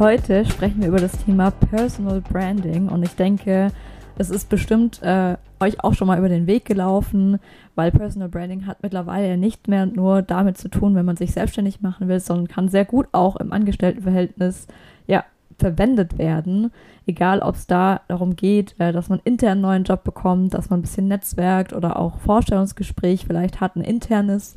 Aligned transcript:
Heute 0.00 0.46
sprechen 0.46 0.80
wir 0.80 0.88
über 0.88 0.98
das 0.98 1.12
Thema 1.26 1.50
Personal 1.50 2.22
Branding 2.22 2.88
und 2.88 3.02
ich 3.02 3.16
denke, 3.16 3.70
es 4.16 4.30
ist 4.30 4.48
bestimmt 4.48 5.02
äh, 5.02 5.36
euch 5.60 5.84
auch 5.84 5.92
schon 5.92 6.06
mal 6.06 6.18
über 6.18 6.30
den 6.30 6.46
Weg 6.46 6.64
gelaufen, 6.64 7.38
weil 7.74 7.90
Personal 7.90 8.30
Branding 8.30 8.66
hat 8.66 8.82
mittlerweile 8.82 9.36
nicht 9.36 9.68
mehr 9.68 9.84
nur 9.84 10.22
damit 10.22 10.56
zu 10.56 10.70
tun, 10.70 10.94
wenn 10.94 11.04
man 11.04 11.18
sich 11.18 11.32
selbstständig 11.32 11.82
machen 11.82 12.08
will, 12.08 12.18
sondern 12.18 12.48
kann 12.48 12.70
sehr 12.70 12.86
gut 12.86 13.08
auch 13.12 13.36
im 13.36 13.52
Angestelltenverhältnis 13.52 14.68
ja, 15.06 15.22
verwendet 15.58 16.16
werden. 16.16 16.72
Egal, 17.06 17.40
ob 17.40 17.56
es 17.56 17.66
da 17.66 18.00
darum 18.08 18.36
geht, 18.36 18.76
äh, 18.78 18.92
dass 18.92 19.10
man 19.10 19.20
intern 19.24 19.50
einen 19.50 19.60
neuen 19.60 19.84
Job 19.84 20.02
bekommt, 20.02 20.54
dass 20.54 20.70
man 20.70 20.78
ein 20.78 20.82
bisschen 20.82 21.08
netzwerkt 21.08 21.74
oder 21.74 21.98
auch 21.98 22.20
Vorstellungsgespräch 22.20 23.26
vielleicht 23.26 23.60
hat, 23.60 23.76
ein 23.76 23.82
internes 23.82 24.54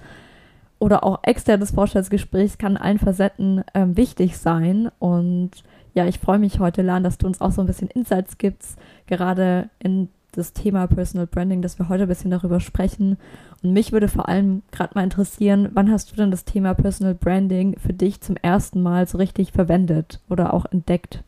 oder 0.83 1.05
auch 1.05 1.19
externes 1.23 1.71
Vorstellungsgespräch 1.71 2.57
kann 2.57 2.75
allen 2.75 2.99
Facetten 2.99 3.63
ähm, 3.73 3.95
wichtig 3.95 4.37
sein. 4.37 4.91
Und 4.99 5.51
ja, 5.93 6.05
ich 6.07 6.19
freue 6.19 6.39
mich 6.39 6.59
heute, 6.59 6.81
Lan, 6.81 7.05
dass 7.05 7.17
du 7.17 7.25
uns 7.25 7.39
auch 7.39 7.53
so 7.53 7.61
ein 7.61 7.67
bisschen 7.67 7.87
Insights 7.87 8.37
gibst, 8.37 8.77
gerade 9.07 9.69
in 9.79 10.09
das 10.33 10.51
Thema 10.51 10.87
Personal 10.87 11.25
Branding, 11.25 11.61
dass 11.61 11.79
wir 11.79 11.87
heute 11.87 12.03
ein 12.03 12.09
bisschen 12.09 12.31
darüber 12.31 12.59
sprechen. 12.59 13.17
Und 13.61 13.71
mich 13.71 13.93
würde 13.93 14.09
vor 14.09 14.27
allem 14.27 14.61
gerade 14.71 14.93
mal 14.95 15.05
interessieren, 15.05 15.69
wann 15.71 15.89
hast 15.89 16.11
du 16.11 16.17
denn 16.17 16.31
das 16.31 16.43
Thema 16.43 16.73
Personal 16.73 17.15
Branding 17.15 17.79
für 17.79 17.93
dich 17.93 18.19
zum 18.19 18.35
ersten 18.35 18.81
Mal 18.81 19.07
so 19.07 19.17
richtig 19.17 19.53
verwendet 19.53 20.19
oder 20.29 20.53
auch 20.53 20.65
entdeckt? 20.65 21.23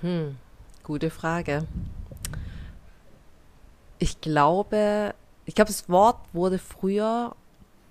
Hm, 0.00 0.36
gute 0.84 1.10
Frage. 1.10 1.64
Ich 3.98 4.20
glaube, 4.20 5.12
ich 5.44 5.56
glaube, 5.56 5.72
das 5.72 5.88
Wort 5.88 6.18
wurde 6.32 6.58
früher 6.58 7.34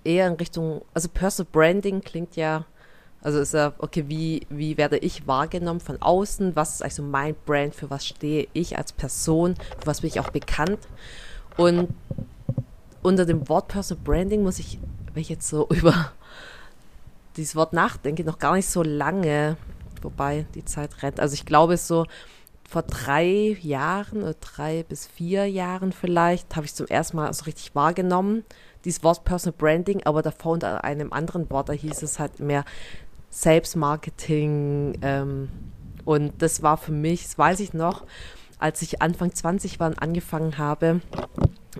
eher 0.04 0.26
in 0.26 0.34
Richtung, 0.34 0.82
also 0.92 1.08
Personal 1.08 1.50
Branding 1.52 2.00
klingt 2.00 2.36
ja, 2.36 2.64
also 3.22 3.38
ist 3.38 3.54
ja, 3.54 3.72
okay, 3.78 4.04
wie, 4.06 4.46
wie 4.50 4.76
werde 4.76 4.98
ich 4.98 5.26
wahrgenommen 5.26 5.80
von 5.80 6.00
außen? 6.00 6.54
Was 6.56 6.74
ist 6.74 6.82
eigentlich 6.82 6.94
so 6.94 7.02
mein 7.02 7.34
Brand? 7.46 7.74
Für 7.74 7.88
was 7.88 8.06
stehe 8.06 8.46
ich 8.52 8.76
als 8.76 8.92
Person? 8.92 9.54
Für 9.80 9.86
was 9.86 10.02
bin 10.02 10.08
ich 10.08 10.20
auch 10.20 10.30
bekannt? 10.30 10.80
Und 11.56 11.88
unter 13.02 13.24
dem 13.24 13.48
Wort 13.48 13.68
Personal 13.68 14.04
Branding 14.04 14.42
muss 14.42 14.58
ich, 14.58 14.78
wenn 15.12 15.22
ich 15.22 15.30
jetzt 15.30 15.48
so 15.48 15.68
über 15.70 16.12
dieses 17.36 17.56
Wort 17.56 17.72
nachdenke, 17.72 18.24
noch 18.24 18.38
gar 18.38 18.54
nicht 18.54 18.68
so 18.68 18.82
lange, 18.82 19.56
wobei 20.02 20.46
die 20.54 20.64
Zeit 20.64 21.02
rennt. 21.02 21.18
Also 21.18 21.34
ich 21.34 21.46
glaube, 21.46 21.76
so 21.76 22.06
vor 22.68 22.82
drei 22.82 23.56
Jahren 23.62 24.22
oder 24.22 24.34
drei 24.34 24.82
bis 24.82 25.06
vier 25.06 25.46
Jahren 25.46 25.92
vielleicht 25.92 26.56
habe 26.56 26.66
ich 26.66 26.74
zum 26.74 26.86
ersten 26.86 27.16
Mal 27.16 27.32
so 27.32 27.44
richtig 27.44 27.74
wahrgenommen, 27.74 28.44
dieses 28.84 29.02
Wort 29.02 29.24
Personal 29.24 29.56
Branding, 29.56 30.02
aber 30.04 30.22
davor 30.22 30.52
unter 30.52 30.84
einem 30.84 31.12
anderen 31.12 31.50
Wort, 31.50 31.68
da 31.68 31.72
hieß 31.72 32.02
es 32.02 32.18
halt 32.18 32.40
mehr 32.40 32.64
Selbstmarketing. 33.30 34.98
Ähm, 35.02 35.48
und 36.04 36.34
das 36.40 36.62
war 36.62 36.76
für 36.76 36.92
mich, 36.92 37.22
das 37.22 37.38
weiß 37.38 37.60
ich 37.60 37.72
noch, 37.72 38.04
als 38.58 38.82
ich 38.82 39.02
Anfang 39.02 39.34
20 39.34 39.80
war 39.80 39.88
und 39.88 40.00
angefangen 40.00 40.58
habe, 40.58 41.00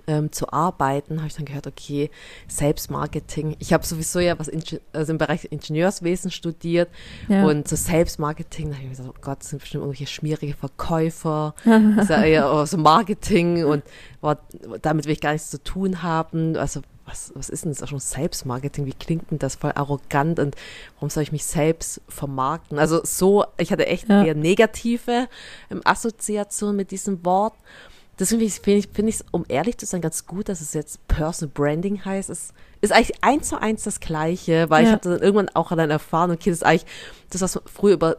ähm, 0.07 0.31
zu 0.31 0.51
arbeiten, 0.51 1.17
habe 1.19 1.27
ich 1.27 1.35
dann 1.35 1.45
gehört, 1.45 1.67
okay, 1.67 2.09
Selbstmarketing. 2.47 3.55
Ich 3.59 3.73
habe 3.73 3.85
sowieso 3.85 4.19
ja 4.19 4.37
was 4.37 4.51
also 4.93 5.11
im 5.11 5.17
Bereich 5.17 5.47
Ingenieurswesen 5.51 6.31
studiert 6.31 6.89
ja. 7.27 7.45
und 7.45 7.67
so 7.67 7.75
Selbstmarketing, 7.75 8.69
da 8.69 8.75
habe 8.75 8.83
ich 8.83 8.89
mir 8.89 8.95
gedacht, 8.95 9.15
oh 9.17 9.21
Gott, 9.21 9.39
das 9.39 9.49
sind 9.49 9.59
bestimmt 9.59 9.83
irgendwelche 9.83 10.07
schmierige 10.07 10.53
Verkäufer, 10.53 11.55
ja 11.65 12.23
eher 12.23 12.65
so 12.65 12.77
Marketing 12.77 13.65
und 13.65 13.83
boah, 14.21 14.37
damit 14.81 15.05
will 15.05 15.13
ich 15.13 15.21
gar 15.21 15.33
nichts 15.33 15.49
zu 15.49 15.63
tun 15.63 16.03
haben. 16.03 16.57
Also 16.57 16.81
was, 17.05 17.31
was 17.35 17.49
ist 17.49 17.65
denn 17.65 17.71
das 17.71 17.83
auch 17.83 17.87
schon 17.87 17.99
Selbstmarketing? 17.99 18.85
Wie 18.85 18.93
klingt 18.93 19.31
denn 19.31 19.39
das 19.39 19.55
voll 19.55 19.71
arrogant 19.75 20.39
und 20.39 20.55
warum 20.95 21.09
soll 21.09 21.23
ich 21.23 21.31
mich 21.31 21.45
selbst 21.45 22.01
vermarkten? 22.07 22.79
Also 22.79 23.01
so, 23.03 23.45
ich 23.57 23.71
hatte 23.71 23.85
echt 23.85 24.09
ja. 24.09 24.23
eher 24.23 24.35
negative 24.35 25.27
ähm, 25.69 25.81
Assoziationen 25.83 26.75
mit 26.75 26.91
diesem 26.91 27.23
Wort. 27.23 27.53
Deswegen 28.17 28.49
finde 28.49 28.79
ich, 28.79 28.87
find 28.87 29.09
ich 29.09 29.15
es, 29.15 29.25
um 29.31 29.45
ehrlich 29.47 29.77
zu 29.77 29.85
sein, 29.85 30.01
ganz 30.01 30.25
gut, 30.25 30.49
dass 30.49 30.61
es 30.61 30.73
jetzt 30.73 31.05
Personal 31.07 31.51
Branding 31.53 32.03
heißt. 32.05 32.29
Es 32.29 32.53
ist 32.81 32.93
eigentlich 32.93 33.23
eins 33.23 33.49
zu 33.49 33.61
eins 33.61 33.83
das 33.83 33.99
Gleiche, 33.99 34.69
weil 34.69 34.83
ja. 34.83 34.89
ich 34.89 34.95
hatte 34.95 35.09
dann 35.09 35.21
irgendwann 35.21 35.49
auch 35.49 35.75
dann 35.75 35.89
erfahren, 35.89 36.31
okay, 36.31 36.49
das 36.49 36.59
ist 36.59 36.63
eigentlich 36.63 36.85
das, 37.29 37.41
was 37.41 37.59
früher 37.65 37.93
über 37.93 38.17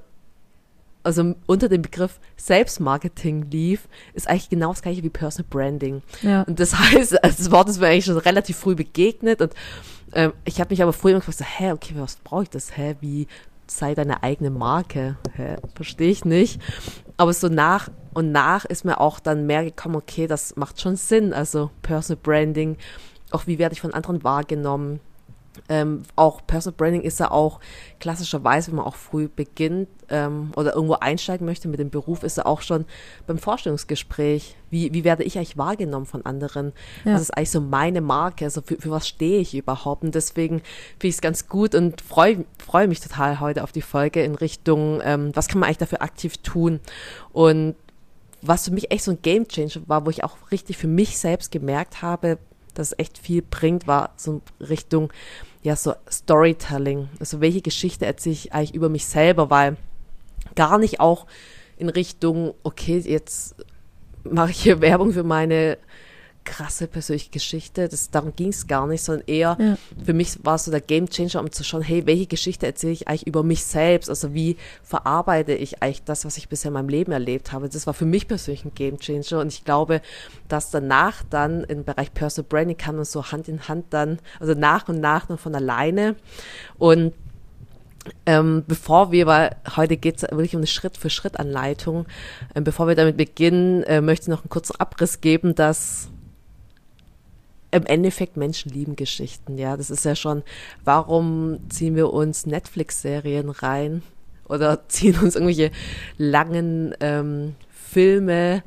also 1.06 1.34
unter 1.46 1.68
dem 1.68 1.82
Begriff 1.82 2.18
Selbstmarketing 2.36 3.50
lief, 3.50 3.88
ist 4.12 4.28
eigentlich 4.28 4.50
genau 4.50 4.70
das 4.70 4.82
gleiche 4.82 5.02
wie 5.02 5.08
Personal 5.08 5.48
Branding. 5.48 6.02
Ja. 6.22 6.42
Und 6.42 6.58
das 6.58 6.78
heißt, 6.78 7.22
also 7.22 7.36
das 7.38 7.50
Wort 7.50 7.68
ist 7.68 7.80
mir 7.80 7.86
eigentlich 7.86 8.04
schon 8.04 8.18
relativ 8.18 8.56
früh 8.56 8.74
begegnet 8.74 9.40
und 9.40 9.54
ähm, 10.12 10.32
ich 10.44 10.60
habe 10.60 10.70
mich 10.70 10.82
aber 10.82 10.92
früher 10.92 11.12
immer 11.12 11.20
gefragt, 11.20 11.38
so, 11.38 11.44
hä, 11.44 11.72
okay, 11.72 11.94
was 11.96 12.16
brauche 12.16 12.44
ich 12.44 12.50
das? 12.50 12.76
Hä, 12.76 12.96
wie 13.00 13.26
sei 13.66 13.94
deine 13.94 14.22
eigene 14.22 14.50
Marke? 14.50 15.16
Hä, 15.34 15.56
verstehe 15.74 16.10
ich 16.10 16.24
nicht. 16.24 16.60
Aber 17.16 17.32
so 17.32 17.48
nach 17.48 17.88
und 18.14 18.32
nach 18.32 18.64
ist 18.64 18.84
mir 18.84 19.00
auch 19.00 19.20
dann 19.20 19.46
mehr 19.46 19.64
gekommen, 19.64 19.96
okay, 19.96 20.26
das 20.26 20.56
macht 20.56 20.80
schon 20.80 20.96
Sinn. 20.96 21.32
Also 21.32 21.70
Personal 21.82 22.20
Branding, 22.22 22.76
auch 23.30 23.46
wie 23.46 23.58
werde 23.58 23.74
ich 23.74 23.80
von 23.80 23.94
anderen 23.94 24.24
wahrgenommen? 24.24 25.00
Ähm, 25.68 26.02
auch 26.16 26.46
Personal 26.46 26.76
Branding 26.76 27.02
ist 27.02 27.20
ja 27.20 27.30
auch 27.30 27.60
klassischerweise, 28.00 28.68
wenn 28.68 28.76
man 28.76 28.86
auch 28.86 28.96
früh 28.96 29.28
beginnt 29.28 29.88
ähm, 30.08 30.52
oder 30.56 30.74
irgendwo 30.74 30.94
einsteigen 30.94 31.46
möchte 31.46 31.68
mit 31.68 31.80
dem 31.80 31.90
Beruf, 31.90 32.22
ist 32.22 32.36
ja 32.36 32.46
auch 32.46 32.62
schon 32.62 32.84
beim 33.26 33.38
Vorstellungsgespräch. 33.38 34.56
Wie, 34.70 34.92
wie 34.92 35.04
werde 35.04 35.22
ich 35.22 35.36
eigentlich 35.36 35.56
wahrgenommen 35.56 36.06
von 36.06 36.26
anderen? 36.26 36.72
Ja. 37.04 37.12
Das 37.12 37.22
ist 37.22 37.36
eigentlich 37.36 37.50
so 37.50 37.60
meine 37.60 38.00
Marke. 38.00 38.44
Also 38.44 38.62
für, 38.62 38.76
für 38.76 38.90
was 38.90 39.08
stehe 39.08 39.40
ich 39.40 39.54
überhaupt? 39.54 40.02
Und 40.02 40.14
deswegen 40.14 40.58
finde 40.58 41.08
ich 41.08 41.14
es 41.14 41.20
ganz 41.20 41.48
gut 41.48 41.74
und 41.74 42.00
freue 42.00 42.44
freu 42.58 42.86
mich 42.86 43.00
total 43.00 43.40
heute 43.40 43.62
auf 43.62 43.72
die 43.72 43.82
Folge 43.82 44.22
in 44.22 44.34
Richtung, 44.34 45.00
ähm, 45.04 45.30
was 45.34 45.48
kann 45.48 45.60
man 45.60 45.68
eigentlich 45.68 45.78
dafür 45.78 46.02
aktiv 46.02 46.38
tun? 46.38 46.80
Und 47.32 47.76
was 48.42 48.64
für 48.64 48.70
mich 48.70 48.90
echt 48.90 49.04
so 49.04 49.12
ein 49.12 49.22
Game 49.22 49.48
Changer 49.48 49.82
war, 49.86 50.06
wo 50.06 50.10
ich 50.10 50.24
auch 50.24 50.36
richtig 50.50 50.76
für 50.76 50.86
mich 50.86 51.18
selbst 51.18 51.50
gemerkt 51.50 52.02
habe, 52.02 52.38
dass 52.78 52.92
es 52.92 52.98
echt 52.98 53.18
viel 53.18 53.42
bringt, 53.42 53.86
war 53.86 54.10
so 54.16 54.40
Richtung, 54.60 55.12
ja, 55.62 55.76
so 55.76 55.94
Storytelling. 56.10 57.08
Also 57.18 57.40
welche 57.40 57.62
Geschichte 57.62 58.06
erzähle 58.06 58.34
ich 58.34 58.52
eigentlich 58.52 58.74
über 58.74 58.88
mich 58.88 59.06
selber, 59.06 59.50
weil 59.50 59.76
gar 60.54 60.78
nicht 60.78 61.00
auch 61.00 61.26
in 61.76 61.88
Richtung, 61.88 62.54
okay, 62.62 62.98
jetzt 62.98 63.56
mache 64.24 64.50
ich 64.50 64.62
hier 64.62 64.80
Werbung 64.80 65.12
für 65.12 65.22
meine 65.22 65.78
krasse 66.46 66.86
persönliche 66.86 67.30
Geschichte. 67.30 67.88
Das, 67.88 68.10
darum 68.10 68.34
ging 68.34 68.48
es 68.48 68.66
gar 68.66 68.86
nicht, 68.86 69.02
sondern 69.02 69.26
eher 69.26 69.56
ja. 69.60 69.76
für 70.02 70.14
mich 70.14 70.38
war 70.44 70.54
es 70.54 70.64
so 70.64 70.70
der 70.70 70.80
Game 70.80 71.10
Changer, 71.10 71.40
um 71.40 71.52
zu 71.52 71.62
schauen, 71.64 71.82
hey, 71.82 72.06
welche 72.06 72.26
Geschichte 72.26 72.64
erzähle 72.64 72.94
ich 72.94 73.08
eigentlich 73.08 73.26
über 73.26 73.42
mich 73.42 73.64
selbst? 73.64 74.08
Also 74.08 74.32
wie 74.32 74.56
verarbeite 74.82 75.52
ich 75.52 75.82
eigentlich 75.82 76.04
das, 76.04 76.24
was 76.24 76.38
ich 76.38 76.48
bisher 76.48 76.68
in 76.68 76.74
meinem 76.74 76.88
Leben 76.88 77.12
erlebt 77.12 77.52
habe? 77.52 77.68
Das 77.68 77.86
war 77.86 77.92
für 77.92 78.06
mich 78.06 78.26
persönlich 78.28 78.64
ein 78.64 78.74
Game 78.74 78.98
Changer 78.98 79.40
und 79.40 79.48
ich 79.48 79.64
glaube, 79.64 80.00
dass 80.48 80.70
danach 80.70 81.22
dann 81.28 81.64
im 81.64 81.84
Bereich 81.84 82.14
Personal 82.14 82.48
Branding 82.48 82.78
kann 82.78 82.96
man 82.96 83.04
so 83.04 83.30
Hand 83.30 83.48
in 83.48 83.68
Hand 83.68 83.86
dann, 83.90 84.18
also 84.40 84.54
nach 84.54 84.88
und 84.88 85.00
nach 85.00 85.28
nur 85.28 85.36
von 85.36 85.54
alleine 85.54 86.16
und 86.78 87.12
ähm, 88.24 88.62
bevor 88.66 89.10
wir, 89.10 89.26
weil 89.26 89.56
heute 89.76 89.96
geht 89.96 90.16
es 90.16 90.22
wirklich 90.22 90.54
um 90.54 90.60
eine 90.60 90.68
Schritt-für-Schritt-Anleitung, 90.68 92.06
ähm, 92.54 92.62
bevor 92.62 92.86
wir 92.86 92.94
damit 92.94 93.16
beginnen, 93.16 93.82
äh, 93.82 94.00
möchte 94.00 94.24
ich 94.24 94.28
noch 94.28 94.42
einen 94.42 94.48
kurzen 94.48 94.78
Abriss 94.78 95.20
geben, 95.20 95.56
dass 95.56 96.08
im 97.76 97.86
Endeffekt 97.86 98.36
Menschen 98.36 98.70
lieben 98.72 98.96
Geschichten, 98.96 99.58
ja. 99.58 99.76
Das 99.76 99.90
ist 99.90 100.04
ja 100.04 100.16
schon, 100.16 100.42
warum 100.84 101.58
ziehen 101.68 101.96
wir 101.96 102.12
uns 102.12 102.46
Netflix-Serien 102.46 103.50
rein 103.50 104.02
oder 104.48 104.80
ziehen 104.88 105.18
uns 105.18 105.34
irgendwelche 105.34 105.70
langen 106.18 106.94
ähm, 107.00 107.54
Filme 107.70 108.62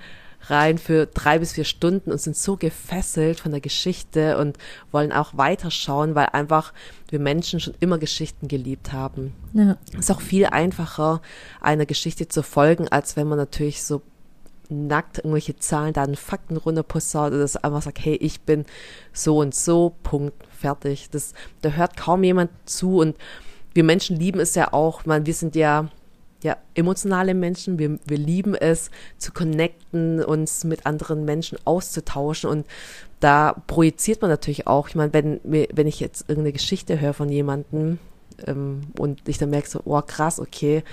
rein 0.49 0.77
für 0.77 1.05
drei 1.05 1.39
bis 1.39 1.53
vier 1.53 1.65
Stunden 1.65 2.11
und 2.11 2.19
sind 2.19 2.35
so 2.35 2.57
gefesselt 2.57 3.39
von 3.39 3.51
der 3.51 3.61
Geschichte 3.61 4.37
und 4.37 4.57
wollen 4.91 5.11
auch 5.11 5.37
weiterschauen, 5.37 6.15
weil 6.15 6.27
einfach 6.27 6.73
wir 7.09 7.19
Menschen 7.19 7.59
schon 7.59 7.75
immer 7.79 7.97
Geschichten 7.97 8.47
geliebt 8.47 8.91
haben. 8.91 9.33
Ja. 9.53 9.77
Es 9.93 9.99
ist 9.99 10.11
auch 10.11 10.21
viel 10.21 10.45
einfacher, 10.45 11.21
einer 11.61 11.85
Geschichte 11.85 12.27
zu 12.27 12.41
folgen, 12.41 12.87
als 12.87 13.15
wenn 13.15 13.27
man 13.27 13.37
natürlich 13.37 13.83
so 13.83 14.01
nackt 14.69 15.19
irgendwelche 15.19 15.57
Zahlen, 15.57 15.93
Daten, 15.93 16.15
Fakten 16.15 16.57
runterposaunt 16.57 17.31
oder 17.31 17.41
das 17.41 17.57
einfach 17.57 17.81
sagt, 17.81 18.03
hey, 18.03 18.15
ich 18.15 18.41
bin 18.41 18.65
so 19.13 19.39
und 19.39 19.55
so, 19.55 19.95
Punkt, 20.03 20.33
fertig. 20.49 21.09
Das, 21.09 21.33
da 21.61 21.71
hört 21.71 21.97
kaum 21.97 22.23
jemand 22.23 22.51
zu 22.65 22.99
und 22.99 23.17
wir 23.73 23.83
Menschen 23.83 24.17
lieben 24.17 24.39
es 24.39 24.55
ja 24.55 24.73
auch, 24.73 25.05
man, 25.05 25.25
wir 25.25 25.33
sind 25.33 25.55
ja 25.55 25.89
ja, 26.41 26.57
emotionale 26.73 27.33
Menschen. 27.33 27.79
Wir, 27.79 27.99
wir 28.05 28.17
lieben 28.17 28.55
es, 28.55 28.91
zu 29.17 29.31
connecten, 29.31 30.23
uns 30.23 30.63
mit 30.63 30.85
anderen 30.85 31.25
Menschen 31.25 31.57
auszutauschen. 31.65 32.49
Und 32.49 32.65
da 33.19 33.61
projiziert 33.67 34.21
man 34.21 34.29
natürlich 34.29 34.67
auch. 34.67 34.87
Ich 34.87 34.95
meine, 34.95 35.13
wenn, 35.13 35.41
wenn 35.43 35.87
ich 35.87 35.99
jetzt 35.99 36.21
irgendeine 36.29 36.53
Geschichte 36.53 36.99
höre 36.99 37.13
von 37.13 37.29
jemandem 37.29 37.99
ähm, 38.47 38.83
und 38.97 39.27
ich 39.27 39.37
dann 39.37 39.49
merke 39.49 39.69
so, 39.69 39.81
oh 39.83 40.01
krass, 40.01 40.39
okay, 40.39 40.83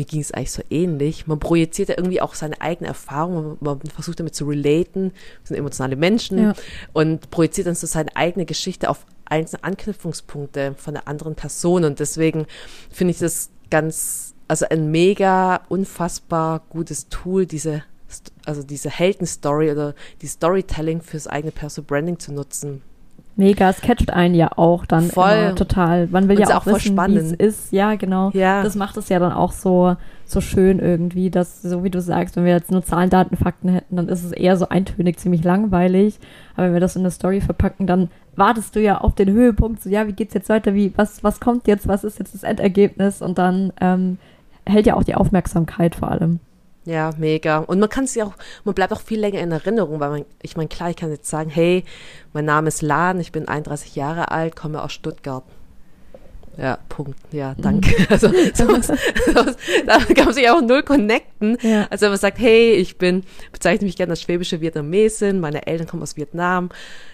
mir 0.00 0.06
ging 0.06 0.22
es 0.22 0.32
eigentlich 0.32 0.52
so 0.52 0.62
ähnlich. 0.70 1.26
Man 1.26 1.38
projiziert 1.38 1.90
ja 1.90 1.98
irgendwie 1.98 2.22
auch 2.22 2.34
seine 2.34 2.58
eigene 2.62 2.88
Erfahrung, 2.88 3.58
man, 3.60 3.80
versucht 3.94 4.18
damit 4.18 4.34
zu 4.34 4.46
relaten, 4.46 5.12
wir 5.12 5.46
sind 5.46 5.58
emotionale 5.58 5.94
Menschen 5.94 6.38
ja. 6.38 6.54
und 6.94 7.30
projiziert 7.30 7.66
dann 7.66 7.74
so 7.74 7.86
seine 7.86 8.16
eigene 8.16 8.46
Geschichte 8.46 8.88
auf 8.88 9.04
einzelne 9.26 9.62
Anknüpfungspunkte 9.62 10.74
von 10.78 10.94
der 10.94 11.06
anderen 11.06 11.34
Person. 11.34 11.84
Und 11.84 12.00
deswegen 12.00 12.46
finde 12.90 13.10
ich 13.12 13.18
das 13.18 13.50
ganz, 13.68 14.34
also 14.48 14.64
ein 14.70 14.90
mega 14.90 15.60
unfassbar 15.68 16.62
gutes 16.70 17.10
Tool, 17.10 17.44
diese, 17.44 17.84
also 18.46 18.62
diese 18.62 18.88
Heldenstory 18.88 19.70
oder 19.70 19.94
die 20.22 20.28
Storytelling 20.28 21.02
fürs 21.02 21.26
eigene 21.26 21.52
Personal 21.52 21.86
Branding 21.86 22.18
zu 22.18 22.32
nutzen. 22.32 22.80
Mega, 23.36 23.70
es 23.70 23.80
catcht 23.80 24.12
einen 24.12 24.34
ja 24.34 24.50
auch 24.56 24.84
dann 24.84 25.04
voll. 25.04 25.54
total. 25.54 26.08
Man 26.08 26.28
will 26.28 26.38
ja 26.38 26.48
auch, 26.48 26.66
auch 26.66 26.66
wissen, 26.66 26.96
wie 26.96 27.16
es 27.16 27.32
ist. 27.32 27.72
Ja, 27.72 27.94
genau. 27.94 28.30
Ja. 28.34 28.62
Das 28.62 28.74
macht 28.74 28.96
es 28.96 29.08
ja 29.08 29.18
dann 29.18 29.32
auch 29.32 29.52
so, 29.52 29.96
so 30.26 30.40
schön 30.40 30.78
irgendwie, 30.78 31.30
dass, 31.30 31.62
so 31.62 31.82
wie 31.82 31.90
du 31.90 32.00
sagst, 32.00 32.36
wenn 32.36 32.44
wir 32.44 32.52
jetzt 32.52 32.70
nur 32.70 32.82
Zahlen, 32.82 33.08
Daten, 33.08 33.36
Fakten 33.36 33.68
hätten, 33.70 33.96
dann 33.96 34.08
ist 34.08 34.24
es 34.24 34.32
eher 34.32 34.56
so 34.56 34.68
eintönig, 34.68 35.18
ziemlich 35.18 35.42
langweilig. 35.42 36.18
Aber 36.54 36.66
wenn 36.66 36.74
wir 36.74 36.80
das 36.80 36.96
in 36.96 37.02
eine 37.02 37.10
Story 37.10 37.40
verpacken, 37.40 37.86
dann 37.86 38.10
wartest 38.36 38.76
du 38.76 38.80
ja 38.80 38.98
auf 38.98 39.14
den 39.14 39.30
Höhepunkt, 39.30 39.82
so 39.82 39.88
ja, 39.90 40.06
wie 40.06 40.12
geht's 40.12 40.34
jetzt 40.34 40.48
weiter, 40.48 40.74
wie, 40.74 40.92
was, 40.96 41.24
was 41.24 41.40
kommt 41.40 41.66
jetzt, 41.66 41.88
was 41.88 42.04
ist 42.04 42.18
jetzt 42.18 42.34
das 42.34 42.42
Endergebnis 42.42 43.22
und 43.22 43.38
dann 43.38 43.72
ähm, 43.80 44.18
hält 44.66 44.86
ja 44.86 44.94
auch 44.94 45.04
die 45.04 45.14
Aufmerksamkeit 45.14 45.94
vor 45.94 46.10
allem. 46.10 46.40
Ja, 46.86 47.10
mega. 47.18 47.58
Und 47.58 47.78
man 47.78 47.90
kann 47.90 48.06
ja 48.14 48.24
auch, 48.24 48.34
man 48.64 48.74
bleibt 48.74 48.92
auch 48.92 49.02
viel 49.02 49.20
länger 49.20 49.40
in 49.40 49.52
Erinnerung, 49.52 50.00
weil 50.00 50.10
man, 50.10 50.24
ich 50.40 50.56
meine, 50.56 50.68
klar, 50.68 50.90
ich 50.90 50.96
kann 50.96 51.10
jetzt 51.10 51.28
sagen, 51.28 51.50
hey, 51.50 51.84
mein 52.32 52.46
Name 52.46 52.68
ist 52.68 52.80
Lan, 52.80 53.20
ich 53.20 53.32
bin 53.32 53.48
31 53.48 53.96
Jahre 53.96 54.30
alt, 54.30 54.56
komme 54.56 54.82
aus 54.82 54.92
Stuttgart. 54.92 55.44
Ja, 56.60 56.78
Punkt. 56.90 57.18
Ja, 57.32 57.54
danke. 57.56 57.88
Mhm. 57.88 58.06
Also 58.10 58.28
sowas, 58.28 58.88
sowas, 58.88 59.56
da 59.86 59.98
kann 59.98 60.26
man 60.26 60.34
sich 60.34 60.48
auch 60.50 60.60
null 60.60 60.82
connecten. 60.82 61.56
Ja. 61.62 61.86
Also 61.88 62.02
wenn 62.02 62.10
man 62.10 62.18
sagt, 62.18 62.38
hey, 62.38 62.72
ich 62.72 62.98
bin, 62.98 63.24
bezeichne 63.50 63.86
mich 63.86 63.96
gerne 63.96 64.10
als 64.10 64.20
schwäbische 64.20 64.60
Vietnamesin, 64.60 65.40
meine 65.40 65.66
Eltern 65.66 65.86
kommen 65.86 66.02
aus 66.02 66.16
Vietnam, 66.16 66.68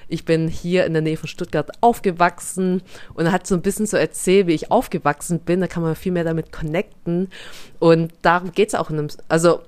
ich 0.09 0.25
bin 0.25 0.49
hier 0.49 0.85
in 0.85 0.95
der 0.95 1.03
Nähe 1.03 1.17
von 1.17 1.29
Stuttgart 1.29 1.71
aufgewachsen 1.81 2.83
und 3.15 3.27
er 3.27 3.33
hat 3.33 3.47
so 3.47 3.55
ein 3.55 3.63
bisschen 3.63 3.87
so 3.87 3.97
erzählt, 3.97 4.49
wie 4.49 4.55
ich 4.55 4.73
aufgewachsen 4.73 5.39
bin, 5.41 5.61
da 5.61 5.69
kann 5.69 5.83
man 5.83 5.95
viel 5.95 6.13
mehr 6.13 6.25
damit 6.25 6.51
connecten 6.51 7.29
und 7.79 8.13
darum 8.23 8.51
geht's 8.53 8.75
auch 8.75 8.91
in 8.91 8.99
einem, 8.99 9.09
also 9.29 9.61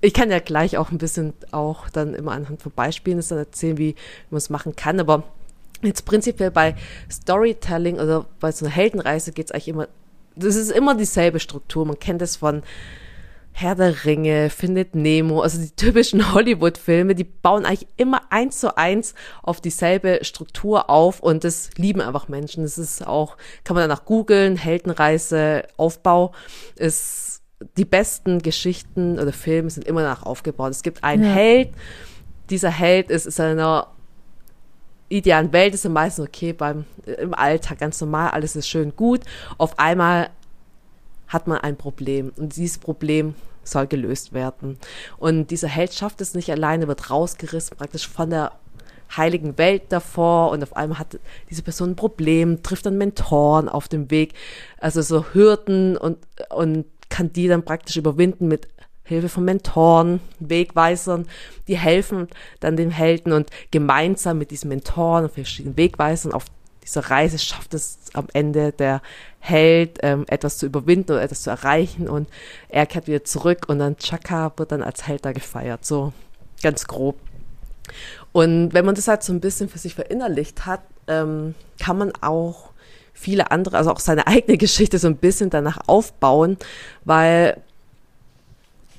ich 0.00 0.14
kann 0.14 0.30
ja 0.30 0.38
gleich 0.38 0.78
auch 0.78 0.92
ein 0.92 0.98
bisschen 0.98 1.34
auch 1.52 1.90
dann 1.90 2.14
immer 2.14 2.32
anhand 2.32 2.62
von 2.62 2.72
Beispielen 2.72 3.22
dann 3.28 3.38
erzählen, 3.38 3.76
wie 3.76 3.96
man 4.30 4.38
es 4.38 4.50
machen 4.50 4.76
kann, 4.76 5.00
aber 5.00 5.24
Jetzt 5.82 6.04
prinzipiell 6.04 6.50
bei 6.50 6.74
Storytelling 7.10 7.96
oder 7.96 8.26
bei 8.40 8.50
so 8.52 8.64
einer 8.64 8.74
Heldenreise 8.74 9.32
geht 9.32 9.46
es 9.46 9.52
eigentlich 9.52 9.68
immer, 9.68 9.88
das 10.34 10.56
ist 10.56 10.70
immer 10.70 10.94
dieselbe 10.94 11.40
Struktur. 11.40 11.86
Man 11.86 11.98
kennt 11.98 12.22
es 12.22 12.36
von 12.36 12.62
Herr 13.58 13.74
der 13.74 14.04
Ringe, 14.04 14.50
Findet 14.50 14.94
Nemo, 14.94 15.40
also 15.40 15.58
die 15.58 15.70
typischen 15.70 16.32
Hollywood-Filme, 16.34 17.14
die 17.14 17.24
bauen 17.24 17.64
eigentlich 17.64 17.88
immer 17.96 18.20
eins 18.28 18.60
zu 18.60 18.76
eins 18.76 19.14
auf 19.42 19.62
dieselbe 19.62 20.20
Struktur 20.22 20.90
auf 20.90 21.20
und 21.20 21.42
das 21.42 21.70
lieben 21.76 22.02
einfach 22.02 22.28
Menschen. 22.28 22.64
Das 22.64 22.76
ist 22.76 23.06
auch, 23.06 23.38
kann 23.64 23.74
man 23.74 23.88
danach 23.88 24.04
googeln, 24.04 24.56
Heldenreise, 24.56 25.64
Aufbau 25.78 26.32
ist 26.76 27.40
die 27.78 27.86
besten 27.86 28.42
Geschichten 28.42 29.18
oder 29.18 29.32
Filme 29.32 29.70
sind 29.70 29.86
immer 29.86 30.02
nach 30.02 30.22
aufgebaut. 30.22 30.72
Es 30.72 30.82
gibt 30.82 31.02
einen 31.02 31.24
ja. 31.24 31.30
Held, 31.30 31.70
dieser 32.50 32.70
Held 32.70 33.10
ist, 33.10 33.24
ist 33.24 33.40
einer 33.40 33.88
idealen 35.08 35.52
Welt 35.52 35.74
ist 35.74 35.84
es 35.84 35.90
meistens 35.90 36.26
okay, 36.26 36.52
beim, 36.52 36.84
im 37.04 37.34
Alltag 37.34 37.78
ganz 37.78 38.00
normal, 38.00 38.30
alles 38.30 38.56
ist 38.56 38.68
schön 38.68 38.94
gut. 38.96 39.20
Auf 39.58 39.78
einmal 39.78 40.30
hat 41.28 41.46
man 41.46 41.58
ein 41.58 41.76
Problem 41.76 42.32
und 42.36 42.56
dieses 42.56 42.78
Problem 42.78 43.34
soll 43.64 43.86
gelöst 43.86 44.32
werden. 44.32 44.78
Und 45.18 45.50
dieser 45.50 45.68
Held 45.68 45.92
schafft 45.92 46.20
es 46.20 46.34
nicht 46.34 46.50
alleine, 46.50 46.88
wird 46.88 47.10
rausgerissen 47.10 47.76
praktisch 47.76 48.08
von 48.08 48.30
der 48.30 48.52
heiligen 49.16 49.56
Welt 49.58 49.84
davor 49.90 50.50
und 50.50 50.62
auf 50.62 50.74
einmal 50.74 50.98
hat 50.98 51.18
diese 51.48 51.62
Person 51.62 51.90
ein 51.90 51.96
Problem, 51.96 52.62
trifft 52.62 52.86
dann 52.86 52.98
Mentoren 52.98 53.68
auf 53.68 53.88
dem 53.88 54.10
Weg, 54.10 54.34
also 54.78 55.00
so 55.02 55.26
Hürden 55.32 55.96
und, 55.96 56.18
und 56.50 56.86
kann 57.08 57.32
die 57.32 57.46
dann 57.46 57.64
praktisch 57.64 57.96
überwinden 57.96 58.48
mit 58.48 58.68
Hilfe 59.06 59.28
von 59.28 59.44
Mentoren, 59.44 60.20
Wegweisern, 60.40 61.26
die 61.68 61.78
helfen 61.78 62.28
dann 62.60 62.76
dem 62.76 62.90
Helden 62.90 63.32
und 63.32 63.50
gemeinsam 63.70 64.38
mit 64.38 64.50
diesen 64.50 64.68
Mentoren 64.68 65.24
und 65.24 65.32
verschiedenen 65.32 65.76
Wegweisern 65.76 66.32
auf 66.32 66.44
dieser 66.86 67.10
Reise 67.10 67.38
schafft 67.38 67.74
es 67.74 67.98
am 68.12 68.28
Ende 68.32 68.72
der 68.72 69.02
Held, 69.40 69.98
ähm, 70.02 70.24
etwas 70.28 70.58
zu 70.58 70.66
überwinden 70.66 71.12
oder 71.12 71.22
etwas 71.22 71.42
zu 71.42 71.50
erreichen 71.50 72.08
und 72.08 72.28
er 72.68 72.86
kehrt 72.86 73.08
wieder 73.08 73.24
zurück 73.24 73.68
und 73.68 73.80
dann 73.80 73.96
Chaka 73.96 74.52
wird 74.56 74.72
dann 74.72 74.82
als 74.82 75.06
Held 75.06 75.24
da 75.24 75.32
gefeiert, 75.32 75.84
so 75.84 76.12
ganz 76.62 76.86
grob. 76.86 77.16
Und 78.32 78.72
wenn 78.72 78.84
man 78.84 78.94
das 78.94 79.08
halt 79.08 79.22
so 79.22 79.32
ein 79.32 79.40
bisschen 79.40 79.68
für 79.68 79.78
sich 79.78 79.94
verinnerlicht 79.94 80.66
hat, 80.66 80.82
ähm, 81.08 81.54
kann 81.80 81.98
man 81.98 82.12
auch 82.20 82.70
viele 83.12 83.50
andere, 83.50 83.76
also 83.78 83.90
auch 83.90 84.00
seine 84.00 84.26
eigene 84.26 84.56
Geschichte 84.58 84.98
so 84.98 85.08
ein 85.08 85.16
bisschen 85.16 85.50
danach 85.50 85.78
aufbauen, 85.86 86.56
weil 87.04 87.62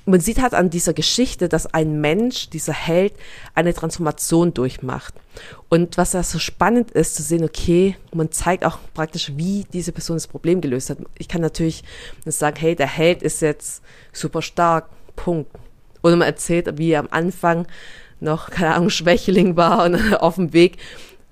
man 0.08 0.20
sieht 0.20 0.40
halt 0.40 0.54
an 0.54 0.70
dieser 0.70 0.94
Geschichte, 0.94 1.48
dass 1.48 1.72
ein 1.72 2.00
Mensch, 2.00 2.48
dieser 2.50 2.72
Held, 2.72 3.12
eine 3.54 3.74
Transformation 3.74 4.54
durchmacht. 4.54 5.14
Und 5.68 5.98
was 5.98 6.12
da 6.12 6.22
so 6.22 6.38
spannend 6.38 6.90
ist, 6.92 7.14
zu 7.14 7.22
sehen, 7.22 7.44
okay, 7.44 7.96
man 8.12 8.32
zeigt 8.32 8.64
auch 8.64 8.78
praktisch, 8.94 9.32
wie 9.36 9.66
diese 9.72 9.92
Person 9.92 10.16
das 10.16 10.26
Problem 10.26 10.60
gelöst 10.60 10.90
hat. 10.90 10.98
Ich 11.18 11.28
kann 11.28 11.42
natürlich 11.42 11.84
sagen, 12.24 12.56
hey, 12.58 12.74
der 12.74 12.86
Held 12.86 13.22
ist 13.22 13.42
jetzt 13.42 13.82
super 14.12 14.42
stark, 14.42 14.88
Punkt. 15.14 15.50
Oder 16.02 16.16
man 16.16 16.26
erzählt, 16.26 16.78
wie 16.78 16.90
er 16.90 17.00
am 17.00 17.08
Anfang 17.10 17.66
noch, 18.20 18.50
keine 18.50 18.74
Ahnung, 18.74 18.90
Schwächling 18.90 19.56
war 19.56 19.84
und 19.84 20.14
auf 20.20 20.36
dem 20.36 20.52
Weg 20.52 20.78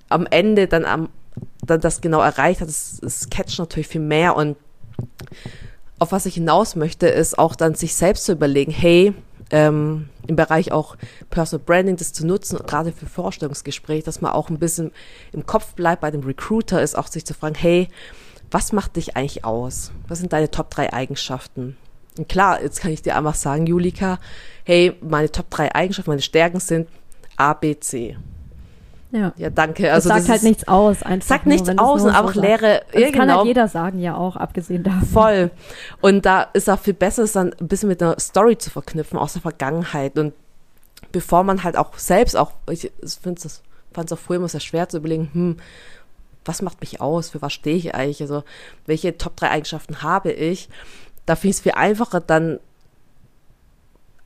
am 0.09 0.27
Ende 0.27 0.67
dann 0.67 0.85
am, 0.85 1.09
dann 1.65 1.81
das 1.81 2.01
genau 2.01 2.21
erreicht 2.21 2.61
hat. 2.61 2.69
Das, 2.69 2.99
das 3.01 3.31
catcht 3.31 3.59
natürlich 3.59 3.89
viel 3.89 4.01
mehr 4.01 4.37
und 4.37 4.57
auf 5.99 6.13
was 6.13 6.27
ich 6.27 6.35
hinaus 6.35 6.77
möchte, 6.77 7.07
ist 7.09 7.39
auch 7.39 7.55
dann 7.55 7.75
sich 7.75 7.95
selbst 7.95 8.25
zu 8.25 8.33
überlegen, 8.33 8.73
hey, 8.73 9.15
ähm, 9.51 10.09
im 10.27 10.37
Bereich 10.37 10.73
auch 10.73 10.97
Personal 11.31 11.65
Branding 11.65 11.97
das 11.97 12.13
zu 12.13 12.27
nutzen, 12.27 12.59
gerade 12.67 12.93
für 12.93 13.07
Vorstellungsgespräche, 13.07 14.05
dass 14.05 14.21
man 14.21 14.33
auch 14.33 14.51
ein 14.51 14.59
bisschen 14.59 14.93
im 15.33 15.47
Kopf 15.47 15.75
bleibt 15.75 16.01
bei 16.01 16.11
dem 16.11 16.23
Recruiter, 16.23 16.83
ist 16.83 16.99
auch 16.99 17.07
sich 17.07 17.25
zu 17.25 17.35
fragen, 17.35 17.55
hey, 17.55 17.89
was 18.51 18.73
macht 18.73 18.97
dich 18.97 19.17
eigentlich 19.17 19.45
aus? 19.45 19.93
Was 20.09 20.19
sind 20.19 20.33
deine 20.33 20.51
Top 20.51 20.71
drei 20.71 20.93
Eigenschaften? 20.93 21.77
Und 22.19 22.29
klar, 22.29 22.63
jetzt 22.63 22.81
kann 22.81 22.93
ich 22.93 23.03
dir 23.03 23.17
einfach 23.17 23.35
sagen, 23.35 23.67
Julika, 23.67 24.19
hey, 24.65 24.95
meine 25.01 25.31
Top 25.31 25.51
drei 25.51 25.75
Eigenschaften, 25.75 26.11
meine 26.11 26.23
Stärken 26.23 26.61
sind 26.61 26.89
A, 27.37 27.53
B, 27.55 27.79
C. 27.79 28.17
Ja. 29.17 29.33
ja, 29.39 29.49
danke. 29.49 29.91
Also 29.91 30.11
das 30.11 30.19
sagt 30.19 30.25
das 30.25 30.29
halt 30.29 30.37
ist, 30.39 30.45
nichts 30.45 30.69
aus. 30.69 31.03
Einfach 31.03 31.27
sagt 31.27 31.47
nur, 31.47 31.55
nichts 31.55 31.71
aus 31.79 32.03
und 32.03 32.11
einfach 32.11 32.35
so 32.35 32.41
leere. 32.43 32.83
Das 32.93 33.01
ja, 33.01 33.11
kann 33.11 33.21
halt 33.21 33.29
genau. 33.29 33.37
halt 33.39 33.47
jeder 33.47 33.69
sagen, 33.69 33.99
ja 33.99 34.15
auch, 34.15 34.37
abgesehen 34.37 34.83
davon. 34.83 35.09
Voll. 35.09 35.51
Und 36.03 36.27
da 36.27 36.43
ist 36.53 36.69
auch 36.69 36.79
viel 36.79 36.93
besser, 36.93 37.23
es 37.23 37.33
dann 37.33 37.55
ein 37.59 37.67
bisschen 37.67 37.89
mit 37.89 38.03
einer 38.03 38.21
Story 38.21 38.59
zu 38.59 38.69
verknüpfen 38.69 39.19
aus 39.19 39.33
der 39.33 39.41
Vergangenheit. 39.41 40.19
Und 40.19 40.35
bevor 41.13 41.45
man 41.45 41.65
halt 41.65 41.79
auch 41.79 41.97
selbst 41.97 42.37
auch, 42.37 42.53
ich 42.71 42.93
finde 43.23 43.41
es, 43.43 43.63
fand 43.95 44.11
es 44.11 44.19
auch 44.19 44.23
früher 44.23 44.37
immer 44.37 44.49
sehr 44.49 44.61
schwer 44.61 44.87
zu 44.89 44.99
überlegen, 44.99 45.31
hm, 45.33 45.57
was 46.45 46.61
macht 46.61 46.81
mich 46.83 47.01
aus? 47.01 47.31
Für 47.31 47.41
was 47.41 47.55
stehe 47.55 47.77
ich 47.77 47.95
eigentlich? 47.95 48.21
Also, 48.21 48.45
welche 48.85 49.17
Top 49.17 49.35
3 49.37 49.51
Eigenschaften 49.51 50.03
habe 50.03 50.31
ich? 50.31 50.69
Da 51.25 51.37
finde 51.37 51.53
ich 51.53 51.57
es 51.57 51.63
viel 51.63 51.73
einfacher, 51.73 52.21
dann 52.21 52.61